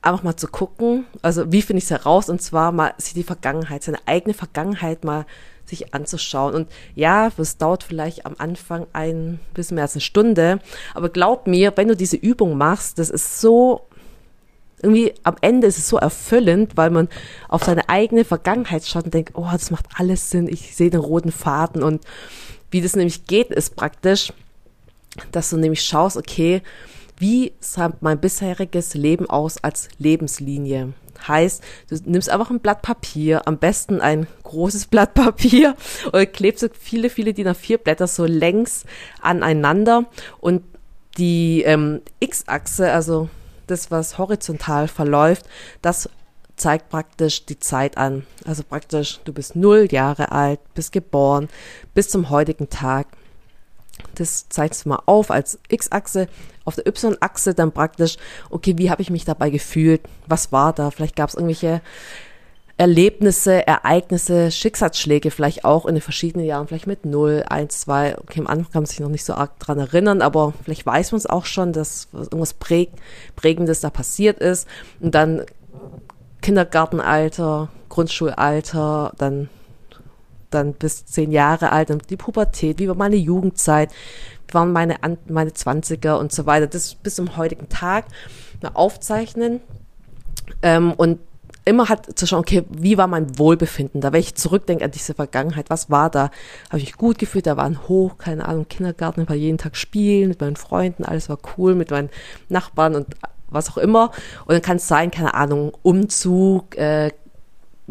einfach 0.01 0.23
mal 0.23 0.35
zu 0.35 0.47
gucken, 0.47 1.05
also 1.21 1.51
wie 1.51 1.61
finde 1.61 1.79
ich 1.79 1.85
es 1.85 1.91
heraus? 1.91 2.29
Und 2.29 2.41
zwar 2.41 2.71
mal 2.71 2.93
sich 2.97 3.13
die 3.13 3.23
Vergangenheit, 3.23 3.83
seine 3.83 3.99
eigene 4.05 4.33
Vergangenheit 4.33 5.03
mal 5.03 5.25
sich 5.65 5.93
anzuschauen. 5.93 6.53
Und 6.53 6.69
ja, 6.95 7.31
das 7.37 7.57
dauert 7.57 7.83
vielleicht 7.83 8.25
am 8.25 8.35
Anfang 8.37 8.87
ein 8.93 9.39
bisschen 9.53 9.75
mehr 9.75 9.83
als 9.83 9.93
eine 9.93 10.01
Stunde, 10.01 10.59
aber 10.93 11.09
glaub 11.09 11.47
mir, 11.47 11.73
wenn 11.75 11.87
du 11.87 11.95
diese 11.95 12.17
Übung 12.17 12.57
machst, 12.57 12.99
das 12.99 13.09
ist 13.09 13.41
so 13.41 13.81
irgendwie 14.83 15.13
am 15.23 15.35
Ende 15.41 15.67
ist 15.67 15.77
es 15.77 15.87
so 15.87 15.97
erfüllend, 15.97 16.75
weil 16.75 16.89
man 16.89 17.07
auf 17.47 17.63
seine 17.63 17.87
eigene 17.87 18.25
Vergangenheit 18.25 18.85
schaut 18.85 19.05
und 19.05 19.13
denkt, 19.13 19.33
oh, 19.35 19.47
das 19.51 19.69
macht 19.69 19.85
alles 19.95 20.31
Sinn, 20.31 20.47
ich 20.47 20.75
sehe 20.75 20.89
den 20.89 21.01
roten 21.01 21.31
Faden. 21.31 21.83
Und 21.83 22.03
wie 22.71 22.81
das 22.81 22.95
nämlich 22.95 23.25
geht, 23.25 23.51
ist 23.51 23.75
praktisch, 23.75 24.33
dass 25.31 25.51
du 25.51 25.57
nämlich 25.57 25.83
schaust, 25.83 26.17
okay, 26.17 26.63
wie 27.21 27.53
sah 27.59 27.93
mein 28.01 28.19
bisheriges 28.19 28.95
Leben 28.95 29.29
aus 29.29 29.63
als 29.63 29.89
Lebenslinie? 29.99 30.93
Heißt, 31.27 31.63
du 31.87 31.97
nimmst 32.05 32.31
einfach 32.31 32.49
ein 32.49 32.59
Blatt 32.59 32.81
Papier, 32.81 33.47
am 33.47 33.59
besten 33.59 34.01
ein 34.01 34.25
großes 34.41 34.87
Blatt 34.87 35.13
Papier 35.13 35.75
und 36.11 36.33
klebst 36.33 36.67
viele, 36.79 37.09
viele 37.11 37.33
DIN 37.33 37.47
A4 37.47 37.77
Blätter 37.77 38.07
so 38.07 38.25
längs 38.25 38.85
aneinander 39.21 40.05
und 40.39 40.63
die 41.17 41.61
ähm, 41.61 42.01
X-Achse, 42.19 42.91
also 42.91 43.29
das, 43.67 43.91
was 43.91 44.17
horizontal 44.17 44.87
verläuft, 44.87 45.45
das 45.81 46.09
zeigt 46.55 46.89
praktisch 46.89 47.45
die 47.45 47.59
Zeit 47.59 47.97
an. 47.97 48.25
Also 48.45 48.63
praktisch, 48.63 49.19
du 49.25 49.33
bist 49.33 49.55
null 49.55 49.87
Jahre 49.91 50.31
alt, 50.31 50.59
bist 50.73 50.91
geboren, 50.91 51.49
bis 51.93 52.09
zum 52.09 52.29
heutigen 52.29 52.69
Tag. 52.69 53.07
Das 54.15 54.49
zeigst 54.49 54.85
du 54.85 54.89
mal 54.89 55.03
auf 55.05 55.29
als 55.31 55.59
X-Achse. 55.69 56.27
Auf 56.65 56.75
der 56.75 56.87
Y-Achse 56.87 57.53
dann 57.53 57.71
praktisch, 57.71 58.17
okay, 58.49 58.77
wie 58.77 58.89
habe 58.91 59.01
ich 59.01 59.09
mich 59.09 59.25
dabei 59.25 59.49
gefühlt? 59.49 60.01
Was 60.27 60.51
war 60.51 60.73
da? 60.73 60.91
Vielleicht 60.91 61.15
gab 61.15 61.29
es 61.29 61.35
irgendwelche 61.35 61.81
Erlebnisse, 62.81 63.67
Ereignisse, 63.67 64.49
Schicksalsschläge 64.49 65.29
vielleicht 65.29 65.65
auch 65.65 65.85
in 65.85 65.93
den 65.93 66.01
verschiedenen 66.01 66.47
Jahren, 66.47 66.67
vielleicht 66.67 66.87
mit 66.87 67.05
0, 67.05 67.43
1, 67.47 67.81
2. 67.81 68.17
Okay, 68.17 68.39
am 68.39 68.47
Anfang 68.47 68.71
kann 68.71 68.81
man 68.81 68.87
sich 68.87 68.99
noch 68.99 69.09
nicht 69.09 69.23
so 69.23 69.35
arg 69.35 69.59
dran 69.59 69.77
erinnern, 69.77 70.23
aber 70.23 70.53
vielleicht 70.63 70.83
weiß 70.85 71.11
man 71.11 71.19
es 71.19 71.27
auch 71.27 71.45
schon, 71.45 71.73
dass 71.73 72.07
irgendwas 72.11 72.55
präg 72.55 72.89
Prägendes 73.35 73.81
da 73.81 73.91
passiert 73.91 74.39
ist. 74.39 74.67
Und 74.99 75.13
dann 75.13 75.45
Kindergartenalter, 76.41 77.69
Grundschulalter, 77.89 79.13
dann, 79.17 79.49
dann 80.49 80.73
bis 80.73 81.05
zehn 81.05 81.31
Jahre 81.31 81.71
alt, 81.71 81.91
dann 81.91 81.99
die 82.09 82.17
Pubertät, 82.17 82.79
wie 82.79 82.87
war 82.87 82.95
meine 82.95 83.15
Jugendzeit, 83.15 83.91
waren 84.53 84.71
meine, 84.71 84.97
meine 85.27 85.51
20er 85.51 86.13
und 86.15 86.31
so 86.31 86.45
weiter. 86.45 86.67
Das 86.67 86.95
bis 86.95 87.15
zum 87.15 87.37
heutigen 87.37 87.69
Tag 87.69 88.05
aufzeichnen. 88.73 89.61
Ähm, 90.61 90.93
und 90.93 91.19
immer 91.65 91.89
halt 91.89 92.17
zu 92.17 92.25
schauen, 92.25 92.39
okay, 92.39 92.63
wie 92.69 92.97
war 92.97 93.07
mein 93.07 93.37
Wohlbefinden 93.37 94.01
da? 94.01 94.11
Wenn 94.11 94.19
ich 94.19 94.35
zurückdenke 94.35 94.83
an 94.83 94.91
diese 94.91 95.13
Vergangenheit, 95.13 95.69
was 95.69 95.89
war 95.89 96.09
da? 96.09 96.31
Habe 96.69 96.79
ich 96.79 96.85
mich 96.85 96.97
gut 96.97 97.19
gefühlt? 97.19 97.45
Da 97.45 97.57
war 97.57 97.65
ein 97.65 97.87
Hoch, 97.87 98.17
keine 98.17 98.47
Ahnung, 98.47 98.67
Kindergarten, 98.67 99.29
war 99.29 99.35
jeden 99.35 99.57
Tag 99.57 99.75
spielen 99.75 100.29
mit 100.29 100.41
meinen 100.41 100.55
Freunden, 100.55 101.05
alles 101.05 101.29
war 101.29 101.37
cool, 101.57 101.75
mit 101.75 101.91
meinen 101.91 102.09
Nachbarn 102.49 102.95
und 102.95 103.07
was 103.49 103.69
auch 103.69 103.77
immer. 103.77 104.11
Und 104.45 104.53
dann 104.53 104.61
kann 104.61 104.77
es 104.77 104.87
sein, 104.87 105.11
keine 105.11 105.33
Ahnung, 105.33 105.73
Umzug, 105.83 106.77
äh, 106.77 107.11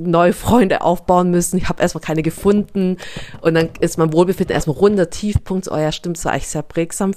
neue 0.01 0.33
Freunde 0.33 0.83
aufbauen 0.83 1.31
müssen. 1.31 1.57
Ich 1.57 1.69
habe 1.69 1.83
erstmal 1.83 2.03
keine 2.03 2.23
gefunden. 2.23 2.97
Und 3.41 3.55
dann 3.55 3.71
ist 3.81 3.99
mein 3.99 4.13
Wohlbefinden 4.13 4.55
erstmal 4.55 4.77
runter, 4.77 5.11
Tiefpunkt. 5.11 5.71
Oh 5.71 5.77
ja, 5.77 5.93
stimmt, 5.93 6.19
es 6.19 6.25
war 6.25 6.33
eigentlich 6.33 6.49
sehr 6.49 6.63
prägsam 6.63 7.13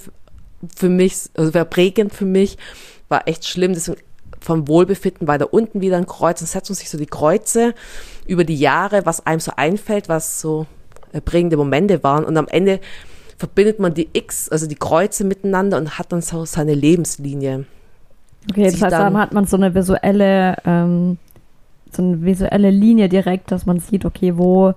für 0.76 0.88
mich, 0.88 1.30
also 1.34 1.50
sehr 1.50 1.64
prägend 1.64 2.12
für 2.14 2.24
mich. 2.24 2.58
War 3.08 3.28
echt 3.28 3.46
schlimm. 3.46 3.74
Deswegen 3.74 4.00
vom 4.40 4.68
Wohlbefinden 4.68 5.26
weiter 5.26 5.52
unten 5.54 5.80
wieder 5.80 5.96
ein 5.96 6.06
Kreuz 6.06 6.40
und 6.40 6.46
setzen 6.46 6.74
sich 6.74 6.90
so 6.90 6.98
die 6.98 7.06
Kreuze 7.06 7.74
über 8.26 8.44
die 8.44 8.56
Jahre, 8.56 9.06
was 9.06 9.26
einem 9.26 9.40
so 9.40 9.52
einfällt, 9.56 10.08
was 10.08 10.40
so 10.40 10.66
äh, 11.12 11.20
prägende 11.20 11.56
Momente 11.56 12.02
waren 12.02 12.24
und 12.24 12.36
am 12.36 12.46
Ende 12.48 12.80
verbindet 13.38 13.80
man 13.80 13.94
die 13.94 14.08
X, 14.12 14.48
also 14.48 14.66
die 14.66 14.76
Kreuze 14.76 15.24
miteinander 15.24 15.76
und 15.78 15.98
hat 15.98 16.12
dann 16.12 16.20
so 16.20 16.44
seine 16.44 16.74
Lebenslinie. 16.74 17.64
Okay, 18.50 18.64
das 18.64 18.82
heißt, 18.82 18.92
dann 18.92 19.18
hat 19.18 19.32
man 19.32 19.46
so 19.46 19.56
eine 19.56 19.74
visuelle, 19.74 20.56
ähm, 20.64 21.18
so 21.96 22.02
eine 22.02 22.22
visuelle 22.22 22.70
Linie 22.70 23.08
direkt, 23.08 23.50
dass 23.50 23.66
man 23.66 23.80
sieht, 23.80 24.04
okay, 24.04 24.36
wo 24.36 24.74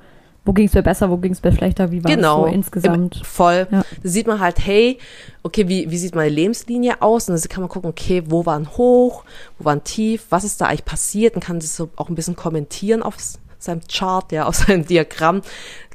wo 0.47 0.53
ging 0.53 0.67
es 0.67 0.73
mir 0.73 0.81
besser, 0.81 1.09
wo 1.09 1.17
ging 1.17 1.33
es 1.33 1.43
mir 1.43 1.51
schlechter, 1.51 1.91
wie 1.91 2.01
war 2.03 2.09
genau, 2.09 2.45
es 2.45 2.49
so 2.49 2.55
insgesamt? 2.55 3.21
Voll. 3.25 3.67
Ja. 3.69 3.83
Da 4.01 4.09
sieht 4.09 4.27
man 4.27 4.39
halt, 4.39 4.65
hey, 4.65 4.97
okay, 5.43 5.67
wie, 5.67 5.91
wie 5.91 5.97
sieht 5.97 6.15
meine 6.15 6.29
Lebenslinie 6.29 7.01
aus? 7.01 7.27
Und 7.27 7.37
dann 7.37 7.49
kann 7.49 7.61
man 7.61 7.69
gucken, 7.69 7.89
okay, 7.89 8.23
wo 8.27 8.45
war 8.45 8.57
ein 8.57 8.77
Hoch, 8.77 9.25
wo 9.59 9.65
war 9.65 9.73
ein 9.73 9.83
Tief, 9.83 10.25
was 10.29 10.45
ist 10.45 10.61
da 10.61 10.67
eigentlich 10.67 10.85
passiert? 10.85 11.35
Und 11.35 11.43
kann 11.43 11.59
das 11.59 11.75
so 11.75 11.89
auch 11.97 12.07
ein 12.07 12.15
bisschen 12.15 12.37
kommentieren 12.37 13.03
auf 13.03 13.17
seinem 13.59 13.81
Chart, 13.91 14.31
ja, 14.31 14.45
auf 14.47 14.55
seinem 14.55 14.85
Diagramm. 14.85 15.41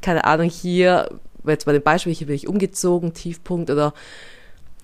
Keine 0.02 0.24
Ahnung, 0.24 0.50
hier, 0.50 1.08
jetzt 1.46 1.64
bei 1.64 1.72
dem 1.72 1.82
Beispiel, 1.82 2.12
hier 2.12 2.26
bin 2.26 2.36
ich 2.36 2.46
umgezogen, 2.46 3.14
Tiefpunkt 3.14 3.70
oder 3.70 3.94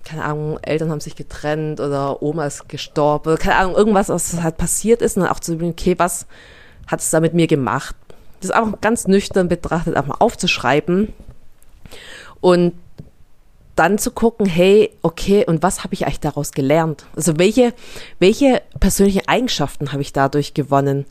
keine 0.03 0.23
Ahnung, 0.23 0.59
Eltern 0.61 0.91
haben 0.91 1.01
sich 1.01 1.15
getrennt 1.15 1.79
oder 1.79 2.21
Oma 2.21 2.45
ist 2.45 2.69
gestorben, 2.69 3.37
keine 3.37 3.57
Ahnung, 3.57 3.75
irgendwas, 3.75 4.09
was 4.09 4.41
halt 4.41 4.57
passiert 4.57 5.01
ist 5.01 5.17
und 5.17 5.23
dann 5.23 5.31
auch 5.31 5.39
zu 5.39 5.57
sehen, 5.57 5.69
okay, 5.71 5.95
was 5.97 6.25
hat 6.87 7.01
es 7.01 7.09
da 7.09 7.19
mit 7.19 7.33
mir 7.33 7.47
gemacht? 7.47 7.95
das 8.41 8.51
einfach 8.51 8.79
ganz 8.81 9.07
nüchtern 9.07 9.47
betrachtet 9.47 9.95
einfach 9.95 10.09
mal 10.09 10.25
aufzuschreiben 10.25 11.13
und 12.41 12.73
dann 13.75 13.97
zu 13.97 14.11
gucken, 14.11 14.45
hey, 14.45 14.91
okay, 15.01 15.45
und 15.45 15.63
was 15.63 15.83
habe 15.83 15.93
ich 15.93 16.05
eigentlich 16.05 16.19
daraus 16.19 16.51
gelernt? 16.51 17.05
Also 17.15 17.37
welche, 17.37 17.73
welche 18.19 18.61
persönlichen 18.79 19.27
Eigenschaften 19.27 19.93
habe 19.93 20.01
ich 20.01 20.11
dadurch 20.11 20.53
gewonnen? 20.53 21.05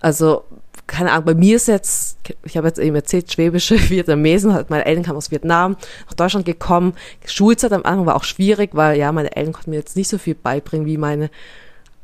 Also, 0.00 0.44
keine 0.86 1.12
Ahnung, 1.12 1.24
bei 1.24 1.34
mir 1.34 1.56
ist 1.56 1.68
jetzt, 1.68 2.18
ich 2.44 2.56
habe 2.56 2.68
jetzt 2.68 2.78
eben 2.78 2.96
erzählt, 2.96 3.32
schwäbische 3.32 3.78
Vietnamesen, 3.90 4.52
halt 4.52 4.70
meine 4.70 4.84
Eltern 4.84 5.04
kamen 5.04 5.16
aus 5.16 5.30
Vietnam, 5.30 5.76
nach 6.06 6.14
Deutschland 6.14 6.46
gekommen. 6.46 6.94
Schulzeit 7.26 7.72
am 7.72 7.84
Anfang 7.84 8.06
war 8.06 8.16
auch 8.16 8.24
schwierig, 8.24 8.70
weil 8.74 8.98
ja, 8.98 9.12
meine 9.12 9.34
Eltern 9.34 9.52
konnten 9.52 9.70
mir 9.70 9.76
jetzt 9.76 9.96
nicht 9.96 10.08
so 10.08 10.18
viel 10.18 10.34
beibringen 10.34 10.86
wie 10.86 10.98
meine 10.98 11.30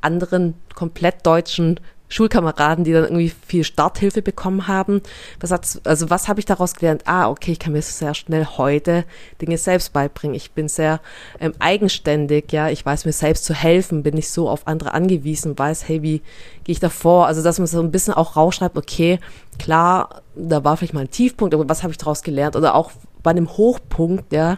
anderen 0.01 0.55
komplett 0.75 1.27
deutschen 1.27 1.81
Schulkameraden, 2.09 2.85
die 2.85 2.93
dann 2.93 3.05
irgendwie 3.05 3.33
viel 3.47 3.65
Starthilfe 3.65 4.23
bekommen 4.23 4.67
haben. 4.67 5.03
Was 5.41 5.51
hat, 5.51 5.81
also 5.85 6.11
was 6.11 6.29
habe 6.29 6.41
ich 6.41 6.47
daraus 6.47 6.75
gelernt? 6.75 7.03
Ah, 7.07 7.29
okay, 7.29 7.53
ich 7.53 7.59
kann 7.59 7.73
mir 7.73 7.83
sehr 7.83 8.15
schnell 8.15 8.47
heute 8.57 9.05
Dinge 9.41 9.59
selbst 9.59 9.93
beibringen. 9.93 10.35
Ich 10.35 10.53
bin 10.53 10.69
sehr 10.69 11.01
ähm, 11.41 11.53
eigenständig, 11.59 12.53
ja, 12.53 12.69
ich 12.69 12.85
weiß 12.85 13.05
mir 13.05 13.13
selbst 13.13 13.45
zu 13.45 13.55
helfen, 13.55 14.03
bin 14.03 14.15
nicht 14.15 14.31
so 14.31 14.49
auf 14.49 14.67
andere 14.67 14.95
angewiesen, 14.95 15.59
weiß, 15.59 15.87
hey, 15.89 16.03
wie 16.03 16.23
gehe 16.65 16.73
ich 16.73 16.81
da 16.81 16.89
vor? 16.89 17.27
Also 17.27 17.43
dass 17.43 17.59
man 17.59 17.67
so 17.67 17.81
ein 17.81 17.91
bisschen 17.91 18.15
auch 18.15 18.37
rausschreibt, 18.37 18.77
okay, 18.77 19.21
klar, 19.59 20.23
da 20.35 20.65
war 20.65 20.77
vielleicht 20.77 20.95
mal 20.95 21.01
ein 21.01 21.11
Tiefpunkt, 21.11 21.55
aber 21.55 21.69
was 21.69 21.83
habe 21.83 21.93
ich 21.93 21.99
daraus 21.99 22.23
gelernt? 22.23 22.57
Oder 22.57 22.75
auch 22.75 22.93
bei 23.23 23.31
einem 23.31 23.49
Hochpunkt, 23.49 24.33
ja, 24.33 24.57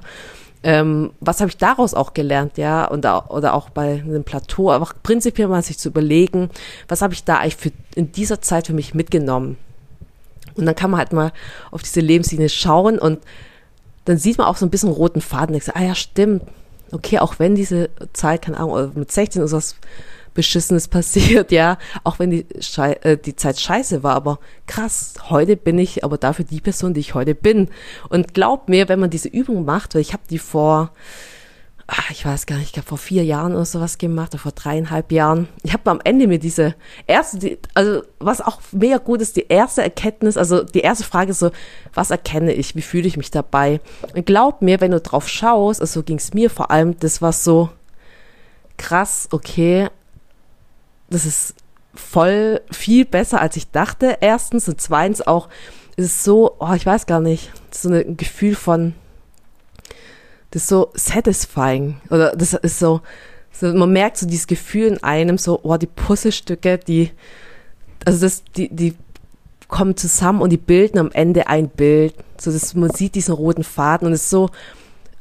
ähm, 0.62 1.12
was 1.20 1.40
habe 1.40 1.50
ich 1.50 1.56
daraus 1.56 1.94
auch 1.94 2.12
gelernt, 2.12 2.58
ja, 2.58 2.84
und 2.84 3.06
oder 3.06 3.54
auch 3.54 3.70
bei 3.70 4.02
einem 4.04 4.24
Plateau, 4.24 4.70
aber 4.70 4.88
prinzipiell 5.02 5.48
mal 5.48 5.62
sich 5.62 5.78
zu 5.78 5.88
überlegen, 5.88 6.50
was 6.88 7.00
habe 7.02 7.14
ich 7.14 7.24
da 7.24 7.38
eigentlich 7.38 7.56
für, 7.56 7.72
in 7.94 8.12
dieser 8.12 8.42
Zeit 8.42 8.66
für 8.66 8.74
mich 8.74 8.94
mitgenommen. 8.94 9.56
Und 10.56 10.66
dann 10.66 10.74
kann 10.74 10.90
man 10.90 10.98
halt 10.98 11.12
mal 11.12 11.32
auf 11.70 11.82
diese 11.82 12.00
Lebenslinie 12.00 12.48
schauen 12.48 12.98
und 12.98 13.20
dann 14.04 14.18
sieht 14.18 14.38
man 14.38 14.46
auch 14.46 14.56
so 14.56 14.66
ein 14.66 14.70
bisschen 14.70 14.90
roten 14.90 15.20
Faden. 15.20 15.54
Ich 15.54 15.64
sage, 15.64 15.78
ah 15.78 15.84
ja, 15.84 15.94
stimmt. 15.94 16.42
Okay, 16.92 17.20
auch 17.20 17.38
wenn 17.38 17.54
diese 17.54 17.88
Zeit, 18.12 18.42
keine 18.42 18.58
Ahnung, 18.58 18.92
mit 18.94 19.12
16 19.12 19.42
ist 19.42 19.52
was 19.52 19.76
Beschissenes 20.34 20.88
passiert, 20.88 21.52
ja, 21.52 21.78
auch 22.04 22.18
wenn 22.18 22.30
die, 22.30 22.46
Schei 22.60 22.92
äh, 23.02 23.16
die 23.16 23.36
Zeit 23.36 23.58
scheiße 23.58 24.02
war, 24.02 24.14
aber 24.14 24.38
krass, 24.66 25.14
heute 25.28 25.56
bin 25.56 25.78
ich 25.78 26.04
aber 26.04 26.18
dafür 26.18 26.44
die 26.44 26.60
Person, 26.60 26.94
die 26.94 27.00
ich 27.00 27.14
heute 27.14 27.34
bin. 27.34 27.68
Und 28.08 28.34
glaub 28.34 28.68
mir, 28.68 28.88
wenn 28.88 29.00
man 29.00 29.10
diese 29.10 29.28
Übung 29.28 29.64
macht, 29.64 29.94
weil 29.94 30.02
ich 30.02 30.12
habe 30.12 30.22
die 30.28 30.38
vor, 30.38 30.92
ach, 31.90 32.10
ich 32.10 32.24
weiß 32.24 32.46
gar 32.46 32.56
nicht, 32.56 32.66
ich 32.66 32.72
glaube 32.72 32.88
vor 32.88 32.98
vier 32.98 33.24
Jahren 33.24 33.52
oder 33.52 33.64
sowas 33.64 33.98
gemacht, 33.98 34.32
oder 34.32 34.42
vor 34.42 34.52
dreieinhalb 34.52 35.10
Jahren. 35.10 35.48
Ich 35.62 35.72
habe 35.72 35.90
am 35.90 36.00
Ende 36.04 36.28
mir 36.28 36.38
diese 36.38 36.74
erste, 37.06 37.38
die, 37.38 37.58
also 37.74 38.02
was 38.20 38.40
auch 38.40 38.60
mega 38.70 38.98
gut 38.98 39.20
ist, 39.20 39.36
die 39.36 39.46
erste 39.48 39.82
Erkenntnis, 39.82 40.36
also 40.36 40.62
die 40.62 40.80
erste 40.80 41.04
Frage 41.04 41.32
ist 41.32 41.40
so, 41.40 41.50
was 41.92 42.10
erkenne 42.10 42.52
ich, 42.52 42.76
wie 42.76 42.82
fühle 42.82 43.08
ich 43.08 43.16
mich 43.16 43.30
dabei? 43.30 43.80
Und 44.14 44.24
glaub 44.24 44.62
mir, 44.62 44.80
wenn 44.80 44.92
du 44.92 45.00
drauf 45.00 45.28
schaust, 45.28 45.80
also 45.80 46.00
so 46.00 46.04
ging 46.04 46.18
es 46.18 46.32
mir 46.32 46.48
vor 46.48 46.70
allem, 46.70 46.98
das 47.00 47.20
war 47.20 47.32
so 47.32 47.70
krass, 48.76 49.28
okay, 49.32 49.88
das 51.10 51.26
ist 51.26 51.54
voll 51.94 52.60
viel 52.70 53.04
besser, 53.04 53.40
als 53.40 53.56
ich 53.56 53.70
dachte. 53.70 54.18
Erstens 54.20 54.68
und 54.68 54.80
zweitens 54.80 55.20
auch 55.26 55.48
ist 55.96 56.06
es 56.06 56.24
so, 56.24 56.56
oh, 56.58 56.72
ich 56.74 56.86
weiß 56.86 57.06
gar 57.06 57.20
nicht, 57.20 57.52
so 57.70 57.90
ein 57.90 58.16
Gefühl 58.16 58.54
von, 58.54 58.94
das 60.50 60.62
ist 60.62 60.68
so 60.68 60.90
satisfying 60.94 62.00
oder 62.10 62.34
das 62.34 62.54
ist 62.54 62.78
so, 62.78 63.00
so, 63.52 63.66
man 63.74 63.92
merkt 63.92 64.16
so 64.16 64.26
dieses 64.26 64.46
Gefühl 64.46 64.86
in 64.86 65.02
einem, 65.02 65.36
so, 65.36 65.60
oh, 65.62 65.76
die 65.76 65.86
Puzzlestücke, 65.86 66.78
die, 66.78 67.10
also 68.04 68.20
das, 68.20 68.44
die, 68.56 68.74
die 68.74 68.94
kommen 69.68 69.96
zusammen 69.96 70.40
und 70.40 70.50
die 70.50 70.56
bilden 70.56 70.98
am 70.98 71.12
Ende 71.12 71.46
ein 71.46 71.68
Bild. 71.68 72.14
So, 72.38 72.50
dass 72.50 72.74
man 72.74 72.90
sieht 72.90 73.14
diesen 73.14 73.34
roten 73.34 73.64
Faden 73.64 74.06
und 74.06 74.12
es 74.12 74.22
ist 74.22 74.30
so, 74.30 74.50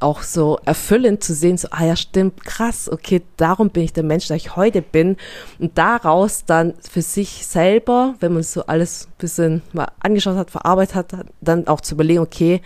auch 0.00 0.22
so 0.22 0.58
erfüllend 0.64 1.22
zu 1.22 1.34
sehen, 1.34 1.58
so, 1.58 1.68
ah 1.70 1.84
ja, 1.84 1.94
stimmt, 1.94 2.42
krass, 2.44 2.90
okay, 2.90 3.22
darum 3.36 3.70
bin 3.70 3.84
ich 3.84 3.92
der 3.92 4.02
Mensch, 4.02 4.26
der 4.26 4.36
ich 4.36 4.56
heute 4.56 4.82
bin. 4.82 5.16
Und 5.58 5.76
daraus 5.76 6.44
dann 6.46 6.74
für 6.90 7.02
sich 7.02 7.46
selber, 7.46 8.14
wenn 8.20 8.32
man 8.32 8.42
so 8.42 8.64
alles 8.66 9.06
ein 9.06 9.18
bisschen 9.18 9.62
mal 9.72 9.88
angeschaut 10.00 10.36
hat, 10.36 10.50
verarbeitet 10.50 10.94
hat, 10.94 11.26
dann 11.40 11.66
auch 11.68 11.82
zu 11.82 11.94
überlegen, 11.94 12.20
okay, 12.20 12.62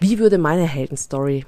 wie 0.00 0.18
würde 0.18 0.36
meine 0.36 0.66
Heldenstory 0.66 1.46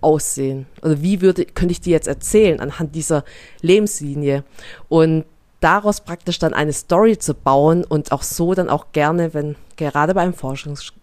aussehen? 0.00 0.66
Oder 0.80 1.02
wie 1.02 1.20
würde, 1.20 1.44
könnte 1.44 1.72
ich 1.72 1.80
die 1.80 1.90
jetzt 1.90 2.08
erzählen 2.08 2.58
anhand 2.58 2.94
dieser 2.94 3.24
Lebenslinie? 3.60 4.44
Und 4.88 5.24
daraus 5.60 6.00
praktisch 6.00 6.38
dann 6.38 6.54
eine 6.54 6.72
Story 6.72 7.18
zu 7.18 7.34
bauen 7.34 7.84
und 7.84 8.12
auch 8.12 8.22
so 8.22 8.54
dann 8.54 8.68
auch 8.68 8.92
gerne, 8.92 9.34
wenn 9.34 9.56
gerade 9.76 10.14
bei 10.14 10.22
einem 10.22 10.34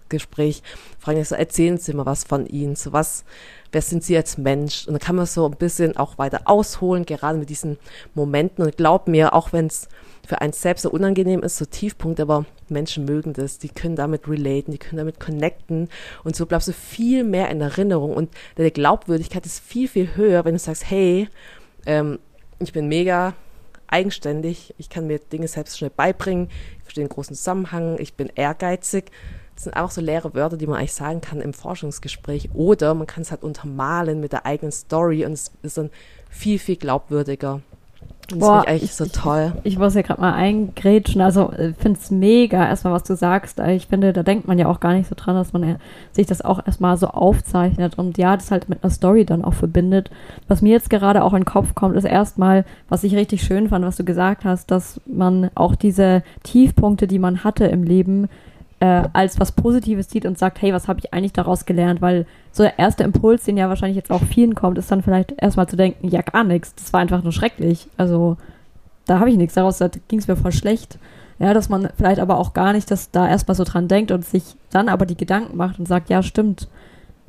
Forschungsgespräch 0.09 0.63
fragen 0.99 1.21
ich 1.21 1.27
so, 1.27 1.35
erzählen 1.35 1.77
Sie 1.77 1.93
mal 1.93 2.05
was 2.05 2.23
von 2.23 2.45
Ihnen, 2.47 2.75
so 2.75 2.91
was, 2.91 3.23
wer 3.71 3.81
sind 3.81 4.03
sie 4.03 4.17
als 4.17 4.37
Mensch? 4.37 4.87
Und 4.87 4.93
dann 4.93 4.99
kann 4.99 5.15
man 5.15 5.25
so 5.25 5.45
ein 5.45 5.57
bisschen 5.57 5.95
auch 5.97 6.17
weiter 6.17 6.41
ausholen, 6.45 7.05
gerade 7.05 7.37
mit 7.37 7.49
diesen 7.49 7.77
Momenten. 8.15 8.65
Und 8.65 8.77
glaub 8.77 9.07
mir, 9.07 9.33
auch 9.33 9.53
wenn 9.53 9.67
es 9.67 9.87
für 10.27 10.41
einen 10.41 10.53
selbst 10.53 10.83
so 10.83 10.91
unangenehm 10.91 11.41
ist, 11.41 11.57
so 11.57 11.65
Tiefpunkt, 11.65 12.19
aber 12.19 12.45
Menschen 12.67 13.05
mögen 13.05 13.33
das, 13.33 13.57
die 13.57 13.69
können 13.69 13.95
damit 13.95 14.27
relaten, 14.27 14.71
die 14.71 14.77
können 14.77 14.97
damit 14.97 15.19
connecten 15.19 15.89
und 16.23 16.35
so 16.35 16.45
bleibst 16.45 16.67
du 16.67 16.73
viel 16.73 17.23
mehr 17.23 17.49
in 17.49 17.61
Erinnerung 17.61 18.13
und 18.13 18.29
deine 18.53 18.69
Glaubwürdigkeit 18.69 19.43
ist 19.47 19.59
viel, 19.59 19.87
viel 19.87 20.15
höher, 20.15 20.45
wenn 20.45 20.53
du 20.53 20.59
sagst, 20.59 20.87
hey, 20.87 21.29
ähm, 21.87 22.19
ich 22.59 22.73
bin 22.73 22.87
mega 22.87 23.33
eigenständig, 23.87 24.75
ich 24.77 24.89
kann 24.89 25.07
mir 25.07 25.17
Dinge 25.17 25.47
selbst 25.47 25.79
schnell 25.79 25.89
beibringen, 25.89 26.49
ich 26.77 26.83
verstehe 26.83 27.05
den 27.05 27.09
großen 27.09 27.35
Zusammenhang, 27.35 27.97
ich 27.99 28.13
bin 28.13 28.29
ehrgeizig. 28.35 29.05
Das 29.59 29.65
sind 29.65 29.75
einfach 29.75 29.91
so 29.91 29.99
leere 29.99 30.33
Wörter, 30.33 30.55
die 30.55 30.67
man 30.67 30.77
eigentlich 30.77 30.93
sagen 30.93 31.19
kann 31.19 31.41
im 31.41 31.51
Forschungsgespräch. 31.51 32.51
Oder 32.53 32.93
man 32.93 33.07
kann 33.07 33.23
es 33.23 33.31
halt 33.31 33.43
untermalen 33.43 34.21
mit 34.21 34.31
der 34.31 34.45
eigenen 34.45 34.71
Story 34.71 35.25
und 35.25 35.33
es 35.33 35.51
ist 35.63 35.77
dann 35.77 35.89
viel, 36.29 36.59
viel 36.59 36.77
glaubwürdiger. 36.77 37.59
Und 38.31 38.39
Boah, 38.39 38.63
das 38.63 38.63
finde 38.63 38.63
ich 38.63 38.69
eigentlich 38.69 38.95
so 38.95 39.05
toll. 39.07 39.51
Ich, 39.65 39.73
ich 39.73 39.77
muss 39.77 39.95
ja 39.95 40.01
gerade 40.01 40.21
mal 40.21 40.31
eingrätschen. 40.31 41.19
Also 41.19 41.51
ich 41.51 41.75
finde 41.75 41.99
es 42.01 42.09
mega, 42.09 42.65
erstmal, 42.69 42.93
was 42.93 43.03
du 43.03 43.17
sagst. 43.17 43.59
Ich 43.59 43.87
finde, 43.87 44.13
da 44.13 44.23
denkt 44.23 44.47
man 44.47 44.57
ja 44.57 44.69
auch 44.69 44.79
gar 44.79 44.93
nicht 44.93 45.09
so 45.09 45.15
dran, 45.17 45.35
dass 45.35 45.51
man 45.51 45.75
sich 46.13 46.25
das 46.25 46.41
auch 46.41 46.65
erstmal 46.65 46.95
so 46.95 47.07
aufzeichnet 47.07 47.97
und 47.97 48.17
ja, 48.17 48.37
das 48.37 48.51
halt 48.51 48.69
mit 48.69 48.81
einer 48.81 48.91
Story 48.91 49.25
dann 49.25 49.43
auch 49.43 49.55
verbindet. 49.55 50.09
Was 50.47 50.61
mir 50.61 50.71
jetzt 50.71 50.89
gerade 50.89 51.21
auch 51.21 51.33
in 51.33 51.41
den 51.41 51.45
Kopf 51.45 51.75
kommt, 51.75 51.97
ist 51.97 52.05
erstmal, 52.05 52.63
was 52.87 53.03
ich 53.03 53.13
richtig 53.13 53.43
schön 53.43 53.67
fand, 53.67 53.83
was 53.83 53.97
du 53.97 54.05
gesagt 54.05 54.45
hast, 54.45 54.71
dass 54.71 55.01
man 55.05 55.51
auch 55.53 55.75
diese 55.75 56.23
Tiefpunkte, 56.43 57.07
die 57.07 57.19
man 57.19 57.43
hatte 57.43 57.65
im 57.65 57.83
Leben, 57.83 58.29
äh, 58.79 59.03
als 59.13 59.39
was 59.39 59.51
Positives 59.51 60.09
sieht 60.09 60.25
und 60.25 60.37
sagt, 60.37 60.61
hey, 60.61 60.73
was 60.73 60.87
habe 60.87 60.99
ich 60.99 61.13
eigentlich 61.13 61.33
daraus 61.33 61.65
gelernt? 61.65 62.01
Weil 62.01 62.25
so 62.51 62.63
der 62.63 62.79
erste 62.79 63.03
Impuls, 63.03 63.43
den 63.43 63.57
ja 63.57 63.69
wahrscheinlich 63.69 63.97
jetzt 63.97 64.11
auch 64.11 64.23
vielen 64.23 64.55
kommt, 64.55 64.77
ist 64.77 64.91
dann 64.91 65.01
vielleicht 65.01 65.33
erstmal 65.37 65.67
zu 65.67 65.75
denken, 65.75 66.07
ja 66.07 66.21
gar 66.21 66.43
nichts, 66.43 66.75
das 66.75 66.93
war 66.93 67.01
einfach 67.01 67.23
nur 67.23 67.33
schrecklich. 67.33 67.87
Also 67.97 68.37
da 69.05 69.19
habe 69.19 69.29
ich 69.29 69.37
nichts 69.37 69.55
daraus, 69.55 69.79
da 69.79 69.89
ging 70.07 70.19
es 70.19 70.27
mir 70.27 70.35
voll 70.35 70.51
schlecht. 70.51 70.97
Ja, 71.39 71.53
dass 71.53 71.69
man 71.69 71.89
vielleicht 71.95 72.19
aber 72.19 72.37
auch 72.37 72.53
gar 72.53 72.73
nicht 72.73 72.91
das 72.91 73.11
da 73.11 73.27
erstmal 73.27 73.55
so 73.55 73.63
dran 73.63 73.87
denkt 73.87 74.11
und 74.11 74.25
sich 74.25 74.43
dann 74.71 74.89
aber 74.89 75.05
die 75.05 75.15
Gedanken 75.15 75.55
macht 75.55 75.79
und 75.79 75.87
sagt, 75.87 76.09
ja, 76.09 76.21
stimmt, 76.21 76.67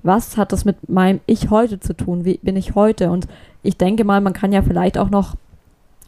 was 0.02 0.36
hat 0.36 0.52
das 0.52 0.64
mit 0.64 0.88
meinem 0.88 1.20
Ich 1.26 1.50
heute 1.50 1.78
zu 1.78 1.94
tun? 1.94 2.24
Wie 2.24 2.38
bin 2.38 2.56
ich 2.56 2.74
heute? 2.74 3.10
Und 3.10 3.28
ich 3.62 3.76
denke 3.76 4.04
mal, 4.04 4.20
man 4.20 4.32
kann 4.32 4.52
ja 4.52 4.62
vielleicht 4.62 4.98
auch 4.98 5.10
noch 5.10 5.36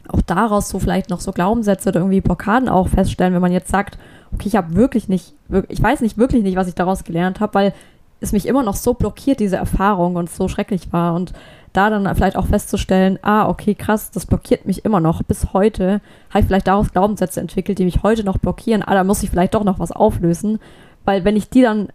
auch 0.09 0.21
daraus 0.21 0.67
so 0.67 0.79
vielleicht 0.79 1.09
noch 1.09 1.21
so 1.21 1.31
Glaubenssätze 1.31 1.89
oder 1.89 2.01
irgendwie 2.01 2.19
Blockaden 2.19 2.67
auch 2.67 2.89
feststellen, 2.89 3.33
wenn 3.33 3.41
man 3.41 3.53
jetzt 3.53 3.71
sagt, 3.71 3.97
okay, 4.33 4.47
ich 4.47 4.55
habe 4.55 4.75
wirklich 4.75 5.07
nicht, 5.09 5.33
ich 5.69 5.81
weiß 5.81 6.01
nicht 6.01 6.17
wirklich 6.17 6.43
nicht, 6.43 6.55
was 6.55 6.67
ich 6.67 6.75
daraus 6.75 7.03
gelernt 7.03 7.39
habe, 7.39 7.53
weil 7.53 7.73
es 8.19 8.31
mich 8.31 8.47
immer 8.47 8.63
noch 8.63 8.75
so 8.75 8.93
blockiert, 8.93 9.39
diese 9.39 9.57
Erfahrung 9.57 10.15
und 10.15 10.29
so 10.29 10.47
schrecklich 10.47 10.91
war. 10.93 11.13
Und 11.13 11.33
da 11.73 11.89
dann 11.89 12.15
vielleicht 12.15 12.37
auch 12.37 12.45
festzustellen, 12.45 13.19
ah, 13.21 13.49
okay, 13.49 13.75
krass, 13.75 14.11
das 14.11 14.25
blockiert 14.25 14.65
mich 14.65 14.85
immer 14.85 14.99
noch. 14.99 15.23
Bis 15.23 15.53
heute 15.53 16.01
habe 16.29 16.39
ich 16.39 16.45
vielleicht 16.45 16.67
daraus 16.67 16.91
Glaubenssätze 16.91 17.41
entwickelt, 17.41 17.79
die 17.79 17.85
mich 17.85 18.03
heute 18.03 18.23
noch 18.23 18.37
blockieren. 18.37 18.83
Ah, 18.83 18.93
da 18.93 19.03
muss 19.03 19.23
ich 19.23 19.29
vielleicht 19.29 19.55
doch 19.55 19.63
noch 19.63 19.79
was 19.79 19.91
auflösen. 19.91 20.59
Weil 21.03 21.25
wenn 21.25 21.35
ich 21.35 21.49
die 21.49 21.63
dann 21.63 21.89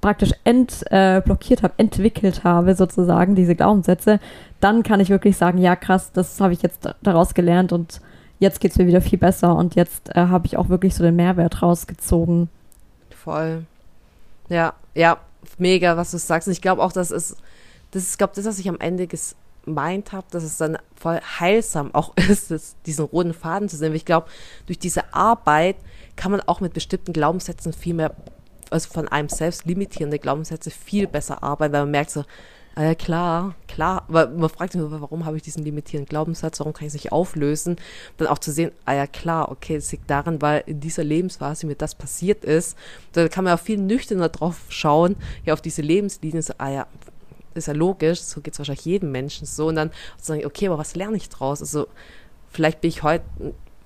praktisch 0.00 0.32
entblockiert 0.42 1.60
äh, 1.60 1.62
habe, 1.62 1.74
entwickelt 1.76 2.42
habe, 2.42 2.74
sozusagen, 2.74 3.36
diese 3.36 3.54
Glaubenssätze, 3.54 4.18
dann 4.60 4.82
kann 4.82 5.00
ich 5.00 5.10
wirklich 5.10 5.36
sagen, 5.36 5.58
ja, 5.58 5.76
krass, 5.76 6.10
das 6.12 6.40
habe 6.40 6.52
ich 6.52 6.62
jetzt 6.62 6.88
daraus 7.02 7.34
gelernt 7.34 7.72
und 7.72 8.00
jetzt 8.42 8.60
geht 8.60 8.72
es 8.72 8.78
mir 8.78 8.88
wieder 8.88 9.00
viel 9.00 9.18
besser 9.18 9.54
und 9.54 9.76
jetzt 9.76 10.10
äh, 10.10 10.26
habe 10.26 10.46
ich 10.46 10.56
auch 10.56 10.68
wirklich 10.68 10.94
so 10.94 11.04
den 11.04 11.14
Mehrwert 11.14 11.62
rausgezogen. 11.62 12.48
Voll. 13.10 13.64
Ja, 14.48 14.74
ja, 14.94 15.18
mega, 15.58 15.96
was 15.96 16.10
du 16.10 16.18
sagst. 16.18 16.48
Und 16.48 16.52
ich 16.52 16.60
glaube 16.60 16.82
auch, 16.82 16.92
dass 16.92 17.12
es, 17.12 17.36
das 17.92 18.02
ist, 18.02 18.18
glaube 18.18 18.32
das, 18.34 18.44
was 18.44 18.58
ich 18.58 18.68
am 18.68 18.80
Ende 18.80 19.06
gemeint 19.06 20.12
habe, 20.12 20.26
dass 20.32 20.42
es 20.42 20.56
dann 20.56 20.76
voll 20.96 21.20
heilsam 21.20 21.94
auch 21.94 22.16
ist, 22.28 22.50
das, 22.50 22.74
diesen 22.84 23.04
roten 23.04 23.32
Faden 23.32 23.68
zu 23.68 23.76
sehen. 23.76 23.94
Ich 23.94 24.04
glaube, 24.04 24.26
durch 24.66 24.80
diese 24.80 25.14
Arbeit 25.14 25.76
kann 26.16 26.32
man 26.32 26.40
auch 26.40 26.60
mit 26.60 26.74
bestimmten 26.74 27.12
Glaubenssätzen 27.12 27.72
viel 27.72 27.94
mehr, 27.94 28.12
also 28.70 28.90
von 28.92 29.06
einem 29.06 29.28
selbst 29.28 29.66
limitierende 29.66 30.18
Glaubenssätze 30.18 30.70
viel 30.70 31.06
besser 31.06 31.44
arbeiten, 31.44 31.72
weil 31.72 31.82
man 31.82 31.92
merkt 31.92 32.10
so, 32.10 32.24
Ah 32.74 32.84
ja, 32.84 32.94
klar, 32.94 33.54
klar. 33.68 34.04
Aber 34.08 34.28
man 34.28 34.48
fragt 34.48 34.72
sich, 34.72 34.80
warum 34.82 35.26
habe 35.26 35.36
ich 35.36 35.42
diesen 35.42 35.62
limitierenden 35.62 36.08
Glaubenssatz, 36.08 36.58
warum 36.58 36.72
kann 36.72 36.86
ich 36.86 36.94
es 36.94 36.94
nicht 36.94 37.12
auflösen? 37.12 37.76
Dann 38.16 38.28
auch 38.28 38.38
zu 38.38 38.50
sehen, 38.50 38.72
ah 38.86 38.94
ja, 38.94 39.06
klar, 39.06 39.50
okay, 39.50 39.74
das 39.74 39.92
liegt 39.92 40.08
daran, 40.08 40.40
weil 40.40 40.62
in 40.66 40.80
dieser 40.80 41.04
Lebensphase 41.04 41.66
mir 41.66 41.74
das 41.74 41.94
passiert 41.94 42.44
ist. 42.44 42.76
Da 43.12 43.28
kann 43.28 43.44
man 43.44 43.54
auch 43.54 43.62
viel 43.62 43.78
nüchterner 43.78 44.30
drauf 44.30 44.56
schauen, 44.70 45.16
ja, 45.44 45.52
auf 45.52 45.60
diese 45.60 45.82
Lebenslinie, 45.82 46.40
so, 46.40 46.54
ah 46.56 46.70
ja, 46.70 46.86
ist 47.54 47.68
ja 47.68 47.74
logisch, 47.74 48.22
so 48.22 48.40
geht 48.40 48.54
es 48.54 48.58
wahrscheinlich 48.58 48.86
jedem 48.86 49.12
Menschen 49.12 49.46
so. 49.46 49.66
Und 49.66 49.76
dann 49.76 49.90
sagen, 50.16 50.46
okay, 50.46 50.68
aber 50.68 50.78
was 50.78 50.96
lerne 50.96 51.18
ich 51.18 51.28
draus? 51.28 51.60
Also, 51.60 51.88
vielleicht 52.50 52.80
bin 52.80 52.88
ich 52.88 53.02
heute, 53.02 53.24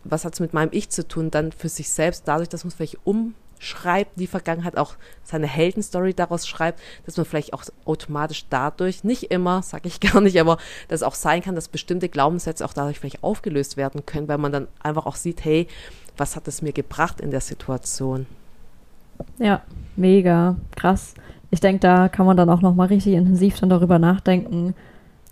was 0.04 0.24
hat 0.24 0.34
es 0.34 0.40
mit 0.40 0.54
meinem 0.54 0.70
Ich 0.70 0.90
zu 0.90 1.08
tun, 1.08 1.32
dann 1.32 1.50
für 1.50 1.68
sich 1.68 1.90
selbst, 1.90 2.28
dadurch, 2.28 2.48
dass 2.48 2.62
man 2.62 2.68
es 2.68 2.74
vielleicht 2.74 2.98
um 3.04 3.34
schreibt, 3.58 4.18
die 4.18 4.26
Vergangenheit 4.26 4.76
auch 4.76 4.94
seine 5.24 5.46
Heldenstory 5.46 6.14
daraus 6.14 6.46
schreibt, 6.46 6.80
dass 7.04 7.16
man 7.16 7.26
vielleicht 7.26 7.52
auch 7.52 7.64
automatisch 7.84 8.46
dadurch, 8.50 9.04
nicht 9.04 9.30
immer, 9.30 9.62
sage 9.62 9.88
ich 9.88 10.00
gar 10.12 10.20
nicht, 10.20 10.40
aber 10.40 10.58
dass 10.88 11.02
auch 11.02 11.14
sein 11.14 11.42
kann, 11.42 11.54
dass 11.54 11.68
bestimmte 11.68 12.08
Glaubenssätze 12.08 12.64
auch 12.64 12.72
dadurch 12.72 12.98
vielleicht 12.98 13.22
aufgelöst 13.22 13.76
werden 13.76 14.06
können, 14.06 14.28
weil 14.28 14.38
man 14.38 14.52
dann 14.52 14.68
einfach 14.82 15.06
auch 15.06 15.16
sieht, 15.16 15.44
hey, 15.44 15.66
was 16.16 16.36
hat 16.36 16.48
es 16.48 16.62
mir 16.62 16.72
gebracht 16.72 17.20
in 17.20 17.30
der 17.30 17.40
Situation? 17.40 18.26
Ja, 19.38 19.62
mega, 19.96 20.56
krass. 20.74 21.14
Ich 21.50 21.60
denke, 21.60 21.80
da 21.80 22.08
kann 22.08 22.26
man 22.26 22.36
dann 22.36 22.50
auch 22.50 22.60
nochmal 22.60 22.88
richtig 22.88 23.14
intensiv 23.14 23.58
dann 23.60 23.70
darüber 23.70 23.98
nachdenken, 23.98 24.74